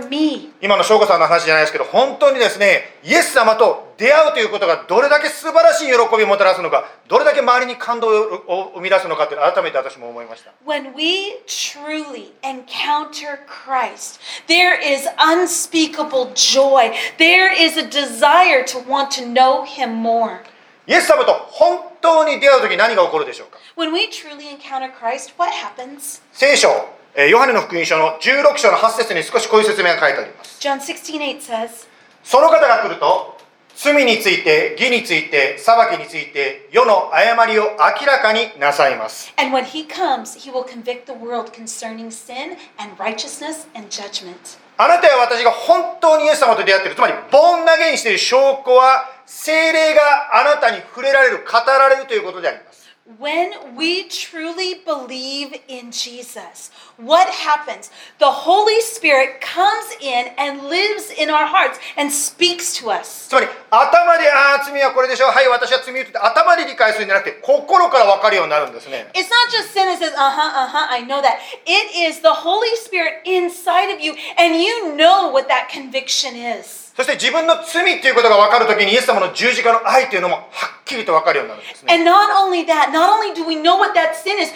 [0.09, 10.53] Me 今の翔子さんの話じゃないですけど、本当にですね、イエス様と出会うということがどれだけ素晴らしい喜びをもたらすのか、どれだけ周りに感動を生み出すのかって改めて私も思いました。
[12.43, 16.95] Encounter Christ, there is unspeakable joy.
[17.19, 20.41] There is a desire to want to know him more.
[20.87, 26.21] イエス様と本当に出会う時何が起こるでしょうか When we truly encounter Christ, what happens?
[26.33, 26.69] 聖書
[27.15, 31.87] えーヨハネの福音書の16章の8節に少しこういう説明が書いてあります John 16:8 says,
[32.23, 33.34] その方が来ると
[33.77, 39.33] 罪について義について裁きについて世の誤りを明らかになさいます。
[39.37, 44.59] And when he comes, he will convict the world concerning sin and righteousness and judgment.
[44.77, 46.97] あなたや私が本当にイエス様と出会っている。
[46.97, 50.01] つまりボン投げにしている証拠は精霊が
[50.41, 52.84] あなたに触れられる語られるということであります
[53.18, 57.90] When we truly believe in Jesus, what happens?
[58.20, 63.28] The Holy Spirit comes in and lives in our hearts and speaks to us.
[63.28, 71.40] つまり頭でああ罪はこれでしょはい私は罪をって頭で理解するんじゃなくて心から分かるようになるんですね It's not just sin that says, uh huh, uh huh, I know that.
[71.66, 76.83] It is the Holy Spirit inside of you, and you know what that conviction is.
[76.97, 81.93] そして自分の罪っていうことが分かるときに、イエス様の十字架の愛というのもはっきりと分かるようになるんですね。
[83.93, 84.53] That, is,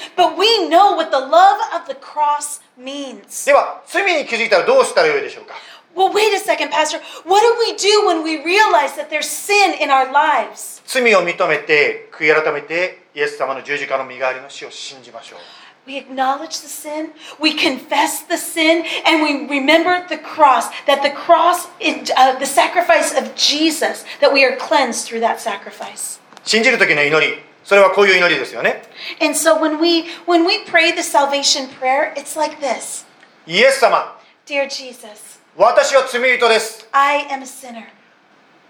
[3.45, 5.55] では、罪に気づいたらどうしたらよいでしょうか
[5.97, 7.01] ？Well, wait a second, Pastor.
[7.27, 10.81] What do we do when we realize that there's sin in our lives?
[10.87, 15.39] 罪を認めて、悔い改めて、イエス様の十字架の身代わりの死を信じましょう。
[15.88, 21.68] We acknowledge the sin, we confess the sin, and we remember the cross, that the cross,
[21.82, 26.20] is, uh, the sacrifice of Jesus, that we are cleansed through that sacrifice.
[26.46, 28.84] 信じる時の祈りそれはこういう祈りですよね
[29.22, 33.06] And so when we when we pray the salvation prayer, it's like this.
[33.46, 37.86] イエス様 Dear Jesus, 私は罪人です I am a sinner.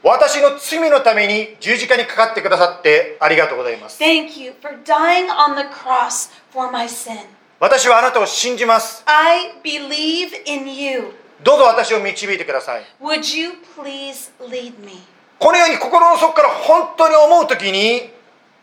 [0.03, 7.19] 私の罪のために十字架にかかってくださってありがとうございます Thank you for dying on the cross for my sin.
[7.59, 11.15] 私はあなたを信じます I believe in you.
[11.43, 15.03] どうぞ私を導いてください Would you please lead me?
[15.41, 18.11] このように心の底から本当に思う時に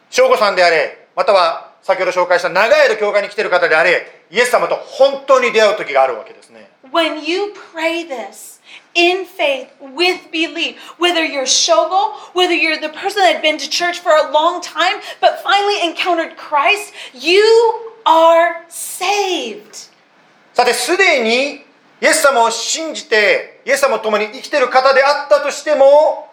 [0.09, 8.54] 翔子さんであれまたは先ほど紹介した長い間教会に来ている方であれイエス様と本当に出会う時があるわけですね When you pray this
[8.94, 13.68] in faith with belief, whether you're Shogo, whether you're the person that had been to
[13.68, 19.88] church for a long time but finally encountered Christ, you are saved.
[20.52, 21.64] さてすでに
[22.02, 26.28] イエス様を信じてイエス様と共に生きている方であったとしても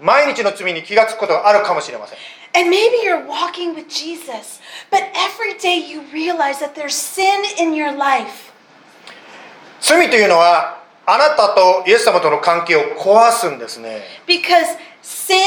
[0.00, 2.18] 毎日の罪に気がつくことがあるかもしれません
[2.54, 4.58] And maybe you're walking with Jesus,
[4.90, 8.52] but every day you realize that there's sin in your life.
[9.80, 14.03] 罪というのは あなたとイエス様との関係を壊すんですね。
[14.25, 15.38] Because sin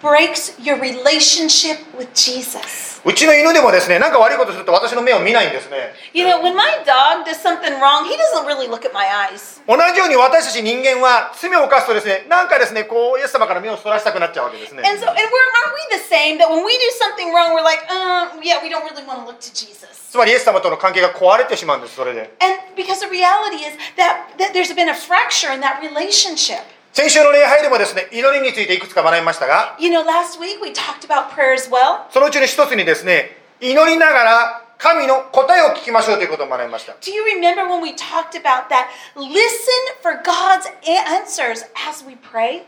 [0.00, 3.00] breaks your relationship with Jesus.
[3.04, 9.06] うちの犬でもですね何か悪いことすると私の目を見ないんですね You know, when my dog does something wrong, he doesn't really look at my
[9.06, 9.62] eyes.
[9.66, 17.54] 同じように私たち人間は罪を犯すとですねなんかですねこうイエス様から目をそらしたくなっちゃうわけですね And so, and we're, aren't we the same that when we do something wrong,
[17.54, 19.88] we're like, uh, yeah, we don't really want to look to Jesus.
[20.10, 26.64] つまりイエス様との関係が壊れてしまうんですそれで And because the reality is that, that there's been a fracture in that relationship.
[26.93, 32.05] 先週の礼拝でもですね祈りについていくつか学びましたが You know, last week we talked about prayer as well.
[32.11, 38.89] そのうちの一つにですね祈りながら神の答えを聞きましょうということを学びました Do you remember when we talked about that?
[39.15, 39.33] Listen
[40.03, 42.61] for God's answers as we pray.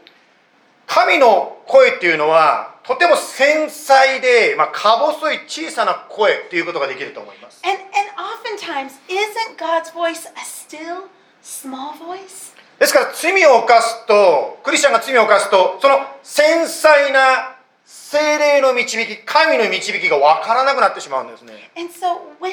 [0.88, 11.10] 神の声っていうのはとても繊細で、まあ、か細い小さな声ということができると思います And, and oftentimes, isn't God's voice a still,
[11.44, 12.55] small voice?
[12.80, 22.52] ですから罪を犯すとクリスチャンが罪を犯すとその繊細な精霊の導き神の導きが分からなくなってしまうんですね And so when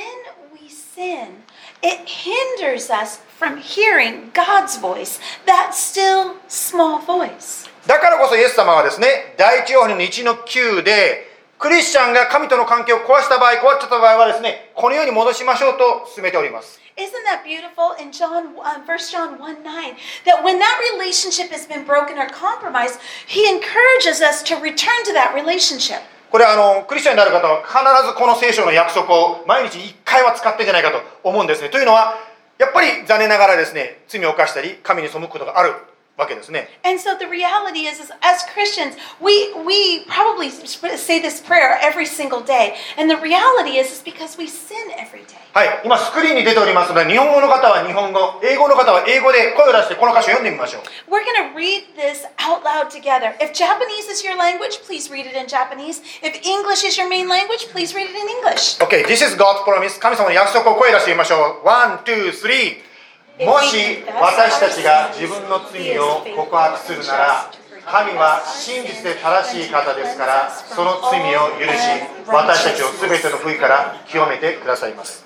[0.52, 1.42] we sin,
[1.82, 7.68] it hinders us from hearing God's voice, that still small voice.
[7.86, 11.31] だからこそイエス様はですね第一ヨハネの1の9で
[11.62, 17.94] クリスチャンが神との関係を壊した場合壊っちゃった場合はですねこのように戻しましょうと進めております Isn't that beautiful?
[18.02, 19.94] In John, uh, 1 John 1 9?
[20.26, 22.98] That when that relationship has been broken or compromised,
[23.28, 26.02] he encourages us to return to that relationship.
[26.32, 27.78] これはあのクリスチャンになる方は必
[28.10, 32.18] ずこの聖書の約束を毎日1回は使ってんじゃないかと思うんですねというのは
[32.58, 35.74] やっぱり残念ながらですね罪を犯したり神に背くことがある
[36.16, 42.04] わけですね And so the reality is, is as Christians, we we probably say this prayer every
[42.04, 42.74] single day.
[42.98, 45.40] And the reality is, is because we sin every day.
[45.52, 50.82] はい今スクリーンに出ておりますので日本語の方は日本語英語の方は英語で声を出してこの歌詞を読んでみましょう
[51.12, 53.36] We're going to read this out loud together.
[53.40, 56.00] If Japanese is your language, please read it in Japanese.
[56.24, 58.80] If English is your main language, please read it in English.
[58.80, 62.91] OK This is God's promise 神様の約束を声出してみましょう one, two, three
[63.40, 67.50] もし私たちが自分の罪を告白するなら
[67.86, 71.80] 神は真実で正しい方ですからその罪を許し
[72.28, 75.24] 私たちを全ての不義から清めてくださいます。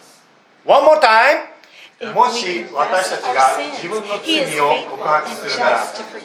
[0.65, 2.15] One more time.
[2.15, 5.81] もし私たちが自分の罪を告白するなら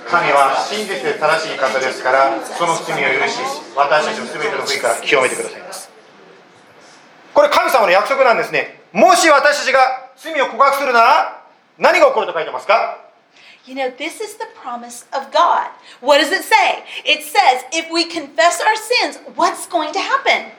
[0.06, 3.40] 神は真実で正しい方ですからその罪を許し
[3.76, 5.90] 私たちを全ての不義から清めてくださいます。
[7.34, 8.82] これ神様の約束なんですね。
[8.92, 11.41] もし私たちが罪を告白するなら
[11.82, 13.00] 何が起こると書いてますか
[13.66, 15.70] You know, this is the promise of God.
[16.02, 16.84] What does it say?
[17.06, 20.52] It says, if we confess our sins, what's going to happen?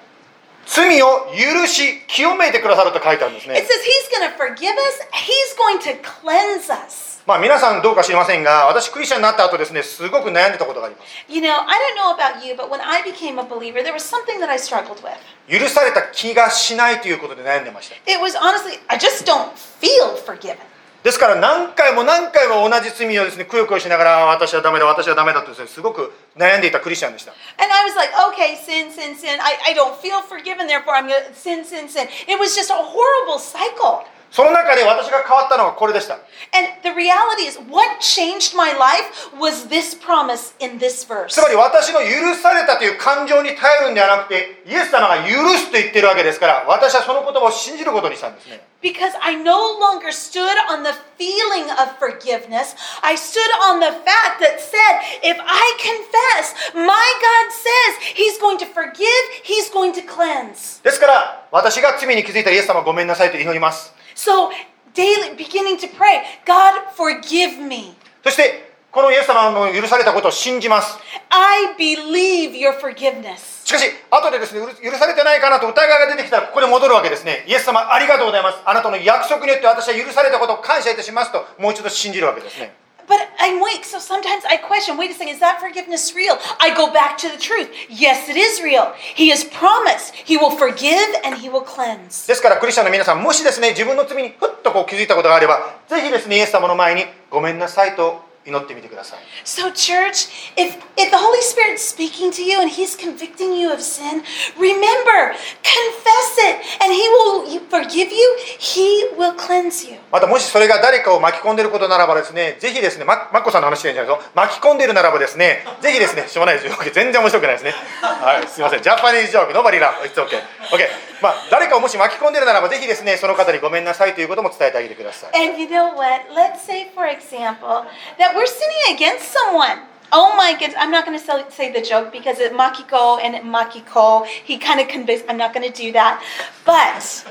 [0.67, 7.21] 罪を許し清めてくださると書いてあるんです It ね says He's going to forgive us, He's going to cleanse us.
[7.27, 13.93] まあ皆さんどうか知りませんが私クリスチャンになった後ですねすごく悩んでたことがあります You know, I don't know about you, but when I became a believer, there
[13.93, 15.15] was something that I struggled with.
[15.49, 19.51] 許された気がしないということで悩んでました It was honestly, I just don't
[19.81, 20.59] feel forgiven.
[21.03, 29.41] ですから何回も何回も同じ罪をですねくよくよしながら私はダメだ私はダメだとですねすごく悩んでいたクリスチャンでした And I was like, okay, sin, sin, sin.
[29.41, 32.07] I, I don't feel forgiven, therefore I'm gonna sin, sin, sin.
[32.29, 34.05] It was just a horrible cycle.
[34.33, 36.15] その中で私が変わったのはこれでした
[36.57, 41.29] And the reality is, what changed my life was this promise in this verse.
[41.29, 52.75] つまり私の許されたという感情に頼るんではなくてイエス様が許すと言ってるわけですから私はその言葉を信じることにしたんですね Because I no longer stood on the feeling of forgiveness.
[53.01, 53.39] I stood
[53.71, 59.23] on the fact that said, if I confess, my God says He's going to forgive,
[59.45, 60.83] He's going to cleanse.
[60.83, 64.51] ですから私が罪に気づいたらイエス様ごめんなさいと祈ります So,
[64.95, 67.95] daily, beginning to pray, God, forgive me.
[68.25, 70.99] そしてこのイエス様の許されたことを信じます
[71.31, 73.65] I believe your forgiveness.
[73.65, 82.75] しかし後でですね許許されてないかなと疑いが出てきたらここで戻るわけですねイエス様ありがとうございますあなたの約束によって私は許されたことを感謝いたしますともう一度信じるわけですね
[83.08, 86.38] But I'm weak, so sometimes I question wait a second, is that forgiveness real?
[86.60, 87.70] I go back to the truth.
[87.90, 88.92] Yes, it is real.
[89.16, 92.28] He has promised He will forgive and He will cleanse.
[92.28, 99.19] ですからクリスチャンの皆さんもしですね自分の罪にふっとこう気づいたことがあればぜひですねイエス様の前にごめんなさいと 祈ってみてください。
[99.45, 104.23] So, church, if, if the Holy Spirit's speaking to you and He's convicting you of sin,
[104.59, 109.99] remember, confess it, and He will forgive you, He will cleanse you.
[110.11, 114.33] またもしそれが誰かを巻き込んでいることならばですねぜひですねママッコさんの話してるんじゃないですよ。
[114.35, 116.77] 巻き込んでいるならばですねぜひですねしょうがないですよ。
[116.93, 117.73] 全然面白くないですね。
[118.03, 118.83] はいすいません。
[118.83, 125.49] ジャパニーズジョークノバリラ It's OK OK まあ誰かをもし巻き込んでいるならばぜひですねその方にごめんなさいということも伝えてあげてください。
[125.49, 126.27] And you know what?
[126.35, 127.87] Let's say, for example,
[128.19, 129.81] that we're sinning against someone.
[130.15, 134.27] Oh my goodness, I'm not going to say the joke because it Makiko and Makiko,
[134.27, 136.23] he kind of convinced, I'm not going to do that.
[136.67, 137.27] But,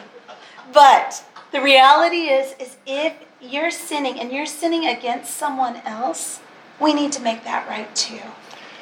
[0.74, 6.40] but, the reality is, is if you're sinning and you're sinning against someone else,
[6.80, 8.20] we need to make that right too.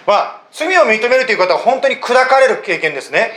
[0.06, 3.32] まあ罪を認めるということは本当に砕かれる経験ですね。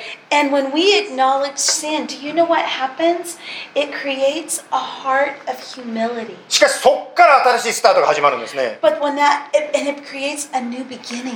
[6.48, 8.78] しかし、そこから新しいスタートが始まるんですね。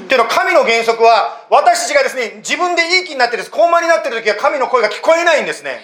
[0.08, 2.02] というの神の原則は、私たちが、
[2.36, 5.80] 自分でいい気になってです、高慢になっているとは神の声が聞こえないんですね。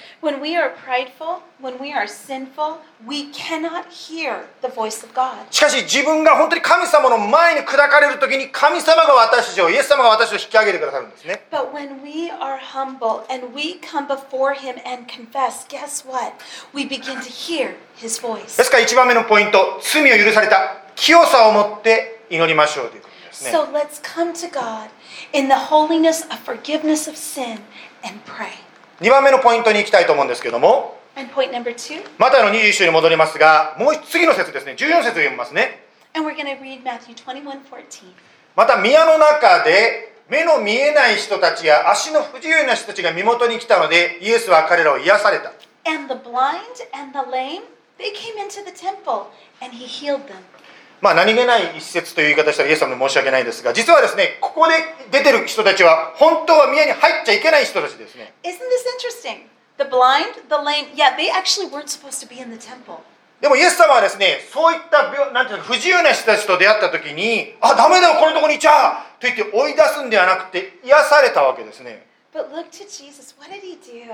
[5.51, 16.33] しかし、自分が本当に神様の前に砕かれる時に、神様が私たちを、イエス様が私を引き上げてくださるんですね But when we are humble and we come before Him and confess, guess what?
[16.75, 18.49] We begin to hear His で voice.
[18.63, 24.89] すから1番目のポイント罪を許された清さを持って祈りましょうということですね So let's come to God
[25.33, 27.61] in the holiness of forgiveness of sin
[28.05, 28.49] and pray.
[29.01, 38.13] 2番目のポイントに行きたいと思うんですけども And point number two, マタイの21章に戻りますがもう次の説ですね14節を読みますね and we're going to read Matthew 21 14.
[38.55, 45.53] また宮の中で目の見えない人たちや足の不自由な人たちが身元に来たのでイエスは彼らを癒された。
[51.01, 54.75] まあ何気ない一節という言い方したらイエス様に申し訳ないですが実はですねここで
[55.11, 58.33] 出てる人たちは本当は宮に入っちゃいけない人たちですね。
[63.43, 73.35] でもイエス様はですねそういった病なんていうの不自由な人たちと出会った時に「あダメだよこのとこにいちゃ!」と言って追い出すんではなくて癒されたわけですね But look to Jesus.
[73.39, 74.09] What did he do?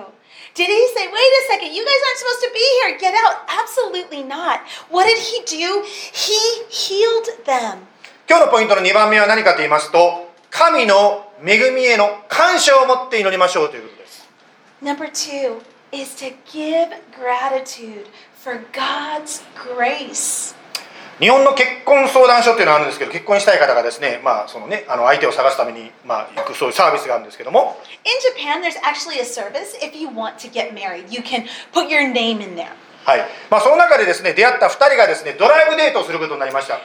[0.53, 3.47] Did he say, wait a second, you guys aren't supposed to be here, get out?
[3.63, 4.59] Absolutely not.
[4.91, 5.85] What did he do?
[5.85, 7.87] He healed them.
[8.29, 14.29] 今日のポイントの2番目は何かと言いますと神の恵みへの感謝を持って祈りましょうということです
[14.83, 15.61] Number two
[15.93, 18.07] is to give gratitude
[21.21, 27.81] 日本の結婚相談所っていうのがあるんですけど結婚したい方がですね,、まあ、そのねあの相手を探すために、まあ、行くそういうサービスがあるんですけども。
[33.05, 36.79] はい、まあ、その中でですね出会った2人がですねドライブデートをすることになりました。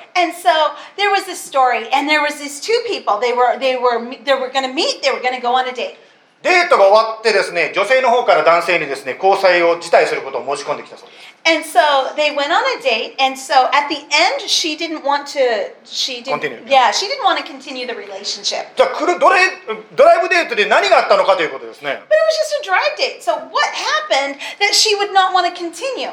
[6.42, 11.33] デートが終わってですね女性の方から男性にですね交際を辞退することを申し込んできたそうです。
[11.45, 11.81] And so
[12.15, 15.73] they went on a date, and so at the end, she didn't want to.
[15.85, 16.41] She didn't.
[16.43, 16.61] Continue.
[16.69, 18.77] Yeah, she didn't want to continue the relationship.
[18.77, 19.51] じゃあ来るドライ
[19.97, 23.23] ドライブデートで何があったのかということですね But it was just a drive date.
[23.23, 26.13] So what happened that she would not want to continue?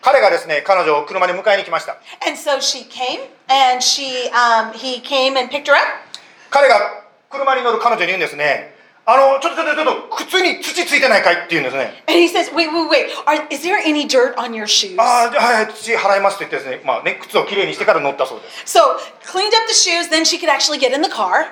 [0.00, 5.84] 彼がですね彼女を車に迎えに来ました And so she came, and she um, he came and picked her up.
[6.48, 8.73] 彼が車に乗る彼女に言うんですね
[9.07, 13.05] あのちょっとちょっとちょっと靴に土ついてないかいって言うんですね And he says, "Wait, wait, wait.
[13.27, 18.81] Are, is there any dirt on your shoes?" ああはいはい土払いますと言ってですねまあね靴をきれいにしてから乗ったそうです So
[19.23, 20.09] cleaned up the shoes.
[20.09, 21.45] Then she could actually get in the car.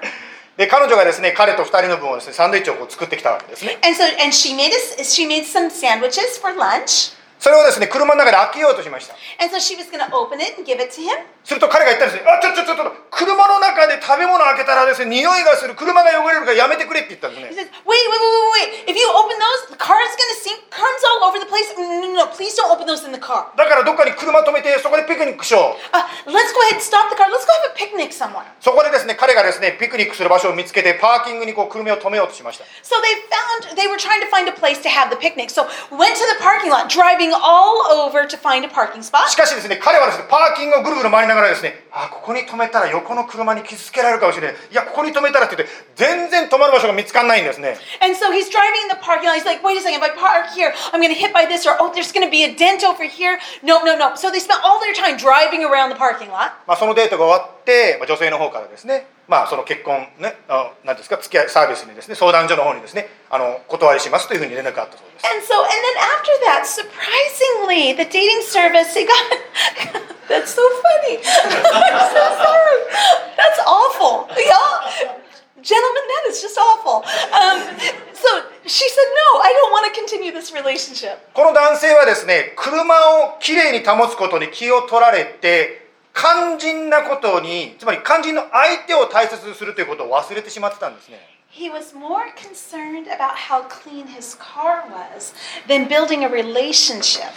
[0.58, 4.98] で彼女がですね彼と2人の分をですねサンドイッチをこう作ってきたわけですね And so, and she made us.
[5.04, 7.14] She made some sandwiches for lunch.
[7.44, 11.12] それをですね車の中で開けようとしました And so she was going to open it and give it to him.
[11.44, 18.96] すると彼が言ったんですねあちょちょちょちょ車の中で食べ物開けたらですね匂いがする車が汚れるからやめてくれって言ったんです He ね says, "Wait, wait, wait, wait, wait!
[18.96, 20.64] If you open those, the car is going to sink.
[20.72, 21.68] Crumbs all over the place.
[21.76, 22.32] No, no, no!
[22.32, 23.52] Please don't open those in the car.
[23.60, 26.00] だからどっかに車止めてそこでピクニックしよう Uh,
[26.32, 27.28] let's go ahead and stop the car.
[27.28, 34.48] Let's go have a picnic somewhere." そこでですね彼がですねピクニックする場所を見つけてパーキングにこう車を止めようとしました So they found they were trying to find
[34.48, 35.52] a place to have the picnic.
[35.52, 39.10] So we went to the parking lot, driving all over to find a parking し
[39.12, 39.38] spot.
[39.38, 49.36] かしですね彼はですねパーキングをぐるぐる回りながらですねあここに止めたら横の車に傷つけられるかもしれないいやここに止めたらって言って全然止まる場所が見つかんないんですね And so he's driving in the parking lot.
[49.36, 51.66] He's like, wait a second, if I park here, I'm going to hit by this,
[51.66, 53.40] or oh, there's going to be a dent over here.
[53.62, 54.16] No, no, no.
[54.16, 56.54] So they spent all their time driving around the parking lot.
[56.68, 69.16] まあ、そのデートが終わって、まあ、女性の方からですね、まあ、その結婚ねあなんですか付き合いサービスにですね相談所の方にですねあの断りしますというふうに連絡があったそうです And so, and then after that, surprisingly, the dating service, it got,
[70.28, 71.24] that's so funny.
[71.24, 72.80] I'm so sorry.
[73.38, 74.28] That's awful.
[74.36, 75.16] Yeah.
[75.64, 77.08] Gentlemen, that is just awful.
[77.32, 77.64] Um,
[78.12, 78.28] so
[78.68, 81.20] she said, no, I don't want to continue this relationship.
[81.34, 85.83] この男性はですね車をきれいに保つことに気を取られて
[86.14, 91.20] 肝心なことにつまり肝心の相手を大切にするということを忘れてしまってたんですね
[91.52, 95.34] He was more concerned about how clean his car was
[95.68, 97.30] than building a relationship.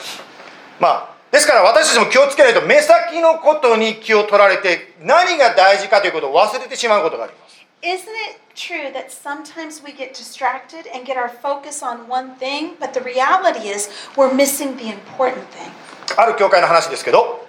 [0.80, 12.36] まあですから私たちも気をつけないと目先のことに気を取られて何が大事かということを忘れてしまうことがあります Isn't it true that sometimes we get distracted and get our focus on one
[12.36, 15.70] thing, but the reality is we're missing the important thing?
[16.16, 17.45] ある教会の話ですけど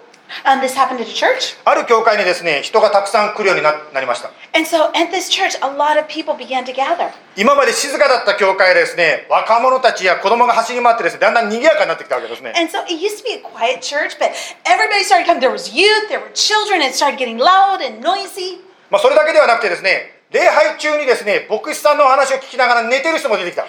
[1.65, 4.31] ある教会にですね、人がたくさん来るようにな,なりました。
[7.35, 12.53] 今まで静かだった教会ですね、若者たちや子供が走り回ってですね、だんだん賑やかになってきたわけですね。
[18.89, 23.63] まあそれだけではなくてですね、礼拝中にですね、牧師さんの話を聞きながら寝てる人も出てきた。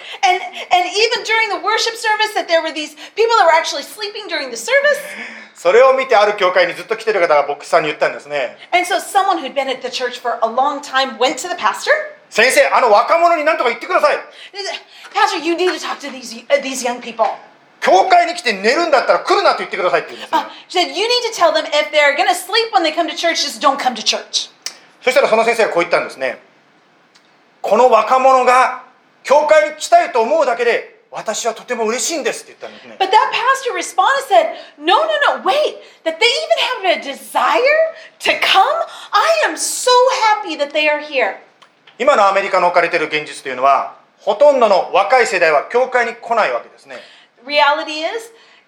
[5.55, 8.57] それを見てある教会にずっと来てる方が牧師さんに言ったんですね。
[12.29, 14.17] 先生、あの若者になんとか言ってください。
[17.79, 20.39] 教会に来て寝るんだったら来るなと言ってくださいって言うんですね。
[25.01, 26.48] そしたらその先生はこう言ったんですね。
[27.61, 28.83] この若者が
[29.23, 32.97] 教会に来たいと思うだけで私はとても嬉しいんですって言ったんですね。
[34.29, 35.77] Said, no, no, no, wait,
[41.97, 46.97] 今のアメリカの置かれている現実というのは、ほとんどの若い世代は教会に来ないわけですね。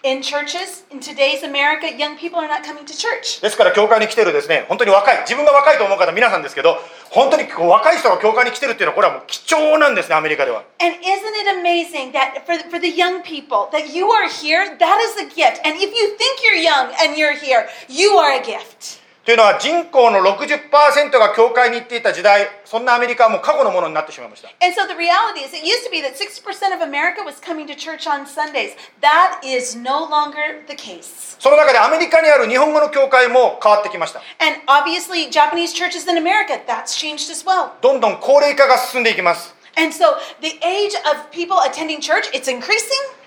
[0.03, 3.41] in churches, in today's America, young people are not coming to church.
[3.41, 6.77] ですから教会に来てるですね本当に若い自分が若いと思う方皆さんですけど
[7.09, 14.77] 本当にこう若い人が教会に来てるっていうのはこれはもう貴重なんですねアメリカでは And isn't it amazing that for, for the young people that you are here,
[14.77, 15.61] that is a gift.
[15.65, 19.00] And if you think you're young and you're here, you are a gift.
[19.24, 26.42] というのは人口の60%が教会に行っていた時代そんなアメリカはもう過去のものになってしまいました And so the reality is, it used to be that 60%
[26.74, 28.74] of America was coming to church on Sundays.
[29.00, 31.38] That is no longer the case.
[31.38, 37.78] その中でアメリカにある日本語の教会も変わってきました And obviously, Japanese churches in America, that's changed as well.
[37.80, 43.21] どんどん高齢化が進んでいきます And so the age of people attending church, it's increasing.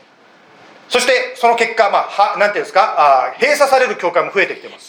[0.90, 2.96] そしてその結果、まあ、はなんていうんですか？
[3.30, 4.88] あ、閉鎖される教会も増えてきています。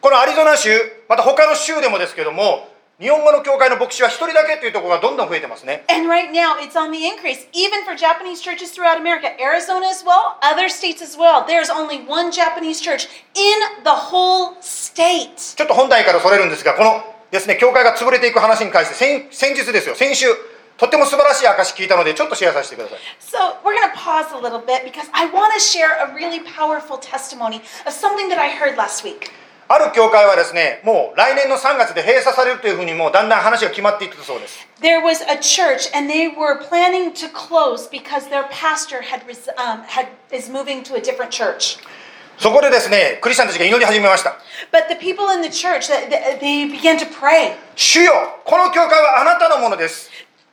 [0.00, 0.70] このアリゾナ州、
[1.08, 2.68] また他の州でもですけれども、
[3.00, 5.84] 日本語の教会の牧師は一人だけというところがどんどん増えてますね。
[15.56, 17.02] ちょっと本題からそれるんですが、この
[17.32, 20.26] ですね、教会が潰れていく話に関して先、先日ですよ、先週。
[20.82, 26.40] とっても素晴らしい証聞いたのでちょっとシェアさせてください So, we're going to pause a little bit because I want to share a really
[26.42, 29.30] powerful testimony of something that I heard last week.
[29.68, 39.22] ある教会はですねもう来年の3月で閉鎖されるというふうにもうだんだん話が決まっていくそうです There was a church, and they were planning to close because their pastor had,
[39.54, 41.78] um, had is moving to a different church.
[42.38, 44.34] そこでですねクリスチャンたちが祈り始めました
[44.72, 47.54] But the people in the church, they began to pray.
[47.76, 48.12] 主よ
[48.44, 50.10] この教会はあなたのものです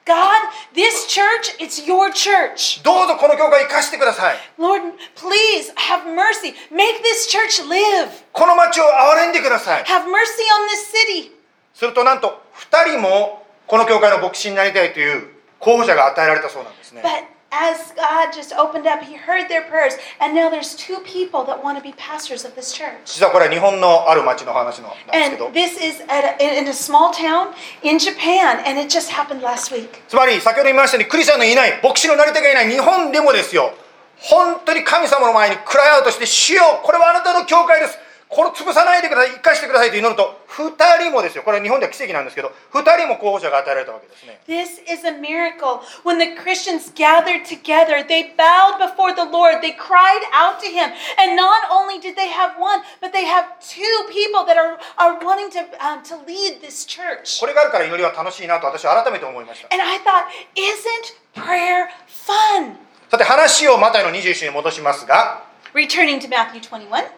[0.10, 2.82] God, this church, it's your church.
[2.84, 6.56] どうぞこの教会を生かしてください Lord, please have mercy.
[6.74, 8.10] Make this church live.
[8.34, 11.32] この町を憐れんでください Have mercy on this city.
[11.76, 12.42] するとなんと
[12.72, 15.28] 2人もこの教会の牧師になりたいという
[15.60, 21.44] 候補者が与えられたそうなんですね But as God just opened up, He heard their prayers, and now there's two people
[21.46, 23.06] that want to be pastors of this church.
[23.06, 29.12] 実はこれは日本のある町の話のなんですけど And this is at a, in a small town in Japan, and it just
[29.12, 29.90] happened last week.
[30.08, 33.74] つまり先ほど言いましたようにクリスチャンのいない牧師のなり手がいない日本でもですよ
[34.18, 37.98] 本当に神様の前にクライアウトして「主よこれはあなたの教会です
[38.30, 45.82] これを潰さないでください生かしてください」と祈ると2人もですよこれは日本では奇跡なんですけど2人も候補者が与えられたわけですね This is a miracle.
[46.04, 50.90] When the Christians gathered together, they bowed before the Lord, they cried out to Him.
[51.18, 55.20] And not only did they have one, but they have two people that are, are
[55.24, 57.40] wanting to, um, to lead this church.
[57.40, 60.26] これがあるから祈りは楽しいなと私は改めて思いました And I thought,
[60.56, 62.76] isn't prayer fun?
[63.10, 65.49] さて話をマタイの21章に戻しますが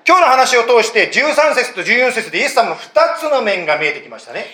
[0.06, 4.46] 今日の話を通して13節と14節でイエス様の2つの面が見えてきましたね。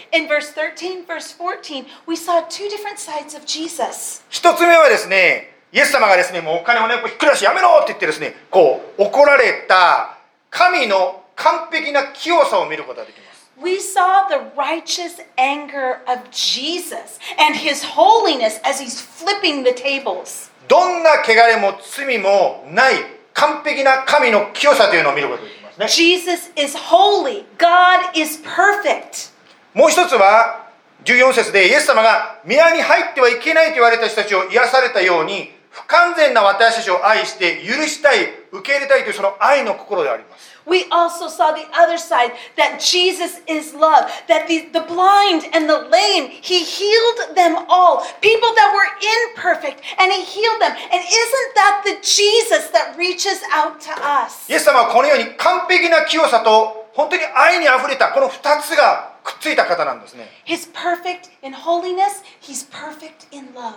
[4.30, 10.20] 一つ目はですね、イエス様がですね、もうお金をね、ひっくり返しやめろって言ってですね、こう怒られた
[10.52, 13.52] 神の完璧な清さを見ることができます。
[20.68, 23.17] どんな汚れも罪もない。
[23.38, 27.46] 完璧な神の清さというのを見ることができますね Jesus is holy.
[27.58, 29.32] God is perfect.
[29.76, 30.68] もう一つは
[31.06, 45.69] 14節でイエス様が宮に入ってはいけないと言われた人たちを癒されたように不完全な私たちを愛して許したい受け入れたいというその愛の心であります We also saw the other side that Jesus is love, that the, the blind and
[45.69, 48.05] the lame, he healed them all.
[48.21, 50.71] People that were imperfect, and he healed them.
[50.71, 54.49] And isn't that the Jesus that reaches out to us?
[54.49, 63.75] イエス様はこのように完璧な清さと本当に愛にあふれたこの2つがくっついた方なんですね He's perfect in holiness, he's perfect in love.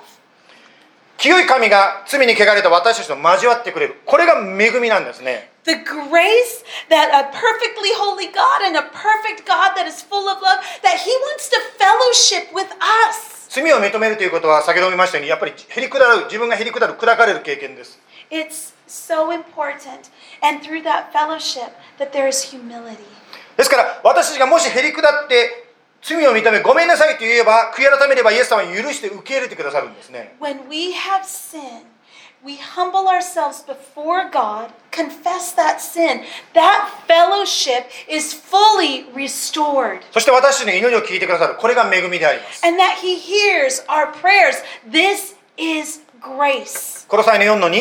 [1.17, 10.29] 清い神が罪に汚れた私たちと交わってくれるこれが恵みなんですね The grace that a perfectly holy God and a perfect God that is full
[10.29, 12.69] of love, that he wants to fellowship with
[13.09, 13.49] us.
[13.49, 17.99] 罪を認めるということは先ほども言いましたようにやっぱりへりくだる自分がへりくだる砕かれる経験です
[18.29, 20.09] It's so important.
[20.43, 22.97] And through that fellowship, that there is humility.
[23.57, 25.65] ですから私たちがもしへりくだって
[26.01, 31.81] 罪を認めごめんなさいと言えば悔い改めればイエス様に許して受け入れてくださるんですね When we have sin,
[32.45, 36.23] we humble ourselves before God, confess that sin.
[36.53, 40.01] That fellowship is fully restored.
[40.11, 44.63] そして私たちの祈りを聞いてくださるこれが恵みであります And that He hears our prayers.
[44.87, 47.07] This is grace.
[47.07, 47.73] この際の4の2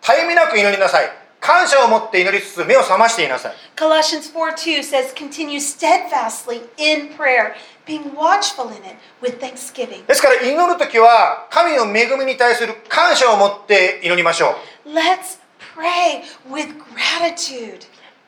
[0.00, 7.53] 絶えみなく祈りなさい 感謝を持って祈りつつ目を覚ましていなさい Colossians 4 2 says, Continue steadfastly in prayer,
[7.85, 10.05] being watchful in it with thanksgiving.
[10.07, 15.37] ですから祈る時は神の恵みに対する感謝を持って祈りましょう Let's
[15.75, 17.81] pray with gratitude.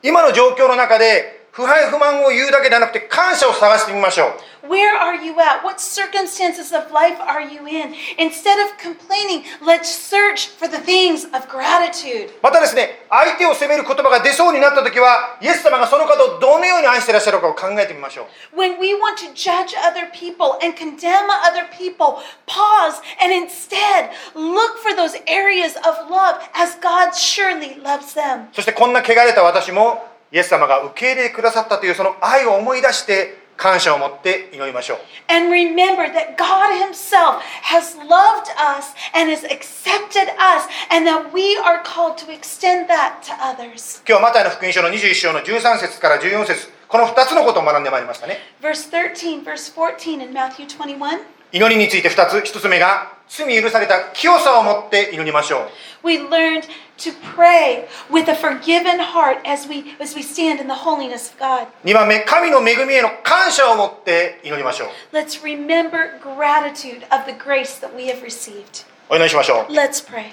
[0.03, 4.29] 今の状況の中で不敗不満を言うだけではなくて感謝を探してみましょう
[4.64, 5.64] Where are you at?
[5.64, 7.94] What circumstances of life are you in?
[8.18, 12.30] Instead of complaining, let's search for the things of gratitude.
[12.42, 24.10] またですね相手を責める言葉が出そうになった時はイエス様がその方をどのように愛していらっしゃるかを考えてみましょう When we want to judge other people and condemn other people, pause and instead
[24.34, 28.48] look for those areas of love as God surely loves them.
[28.52, 34.97] そしてこんな汚れた私もイエス様が受け入れてくださったというその愛を思い出して 感謝を持って祈りましょう
[35.27, 41.57] And remember that God Himself has loved us and has accepted us, and that we
[41.57, 44.01] are called to extend that to others.
[44.07, 51.19] 今日はマタイの福音書の21章の13節から14節この2つのことを学んでまいりましたね Verse 13, verse 14 in Matthew 21.
[51.51, 55.59] 祈りについて2つ1つ目が罪許された清さを持って祈りましょ
[56.03, 56.63] う We learned
[56.97, 61.39] to pray with a forgiven heart as we as we stand in the holiness of
[61.39, 61.67] God.
[61.83, 68.85] 2番目神の恵みへの感謝を持って祈りましょう Let's remember gratitude of the grace that we have received.
[69.09, 70.31] お祈りしましょう Let's pray.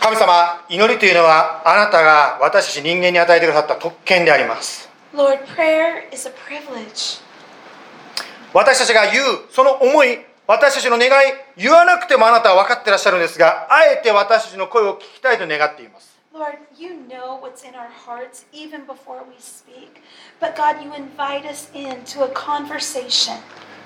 [0.00, 7.22] 神様祈りというのはあなたが私たち人間に与えてくださった特権であります Lord, prayer is a privilege.
[8.52, 11.10] 私たちが言うその思い私たちの願い
[11.56, 20.02] 言わなくてもあなたは分かってらっしゃるんですがあえて私たちの声を聞きたいと願っています Lord, you know what's in our hearts even before we speak.
[20.38, 23.38] But God, you invite us into a conversation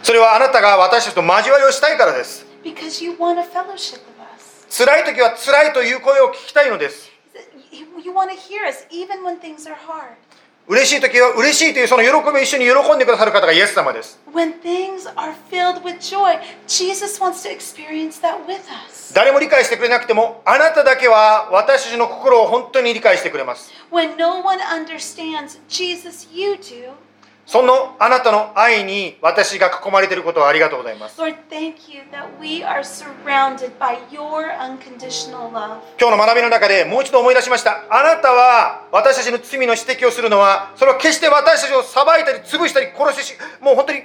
[0.03, 4.67] それはあなたが私たちと交わりをしたいからです because you want a fellowship with us.
[4.69, 7.11] 辛い時は辛いという声を聞きたいのです
[7.73, 10.17] You you want to hear us even when things are hard.
[10.69, 14.21] 嬉しい時は嬉しいというその喜びを一緒に喜んでくださる方がイエス様です。
[19.15, 23.73] 誰も理解してくれなくても、あなただけは私たちの心を本当に理解してくれます。
[27.51, 31.21] そのあなたの愛に私が囲まれていることをありがとうございます。
[31.21, 35.81] Lord, thank you that we are surrounded by your unconditional love.
[36.01, 37.87] 今日の学びの中でもう一度思い出しました。
[37.91, 44.01] あなたは私たちの罪の指摘をするのはそれは決して私たちを裁いたり潰したり殺してしもう本当に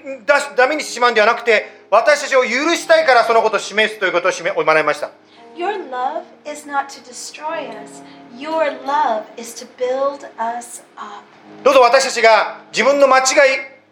[0.57, 5.11] ダメにしてしまうんではなくて私たちを許したいからそのことを示すということを示学びました
[5.56, 8.02] Your love is not to destroy us,
[8.36, 11.24] your love is to build us up.
[11.64, 13.24] どうぞ私たちが自分の間違い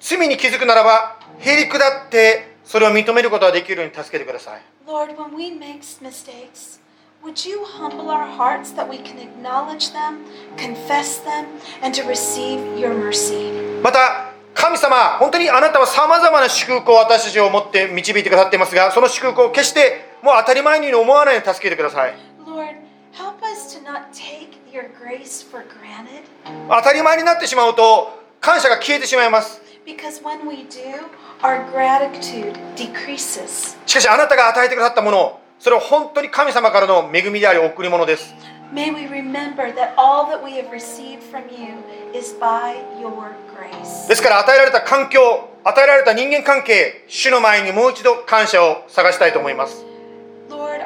[0.01, 6.81] 罪に気づくならばへり下ってそれを認めることができるように助けてください Lord, when we make mistakes,
[7.23, 10.25] would you humble our hearts that we can acknowledge them,
[10.57, 11.47] confess them,
[11.83, 13.53] and to receive your mercy?
[13.83, 22.16] また神様本当にあなたはさまざまな祝福を私たちを持って導いてくださっていますがその祝福を決して もう当たり前に思わないように助けてください。
[26.70, 29.62] 当たり前になってしまうと感謝が消えてしまいます。
[33.86, 35.40] しかしあなたが与えてくださったものを。
[35.60, 38.34] それは本当に神様からの恵みであり贈り物です。
[44.08, 49.93] ですから与えられた環境、与えられた人間関係、主の前にもう一度感謝を探したいと思います。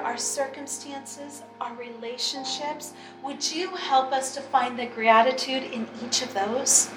[0.03, 2.93] Our circumstances, our relationships,
[3.23, 6.89] would you help us to find the gratitude in each of those?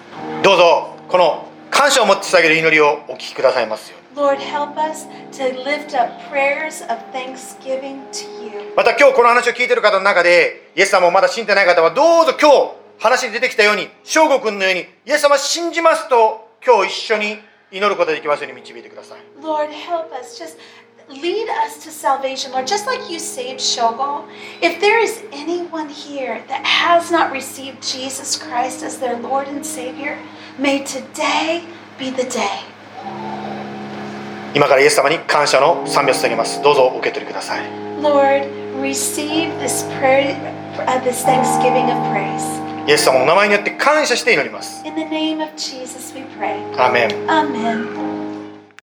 [0.42, 8.74] どうぞこの感謝を持って捧げる祈りをお聞きくださいますように Lord, help us to lift up prayers of thanksgiving to you.
[8.76, 17.38] また今日この話を聞いている方の中でイエス様をまだ信じてない方はどうぞ今日話に出てきたように翔吾君のようにイエス様信じますと今日一緒に
[17.72, 20.36] 祈ることができますように導いてください Lord, help us.
[20.36, 20.59] Just
[21.09, 22.67] lead us to salvation, Lord.
[22.67, 24.27] Just like you saved Shogal,
[24.61, 29.65] if there is anyone here that has not received Jesus Christ as their Lord and
[29.65, 30.19] Savior,
[30.57, 31.63] may today
[31.97, 32.61] be the day.
[34.55, 37.69] 今からイエス様に感謝の賛美を捧げますどうぞお受け取りください
[38.01, 38.47] Lord,
[38.81, 40.33] receive this prayer,
[40.88, 42.88] uh, this thanksgiving of praise.
[42.88, 46.61] イエス様の名前によって感謝して祈ります In the name of Jesus, we pray.
[46.81, 48.18] アーメン Amen.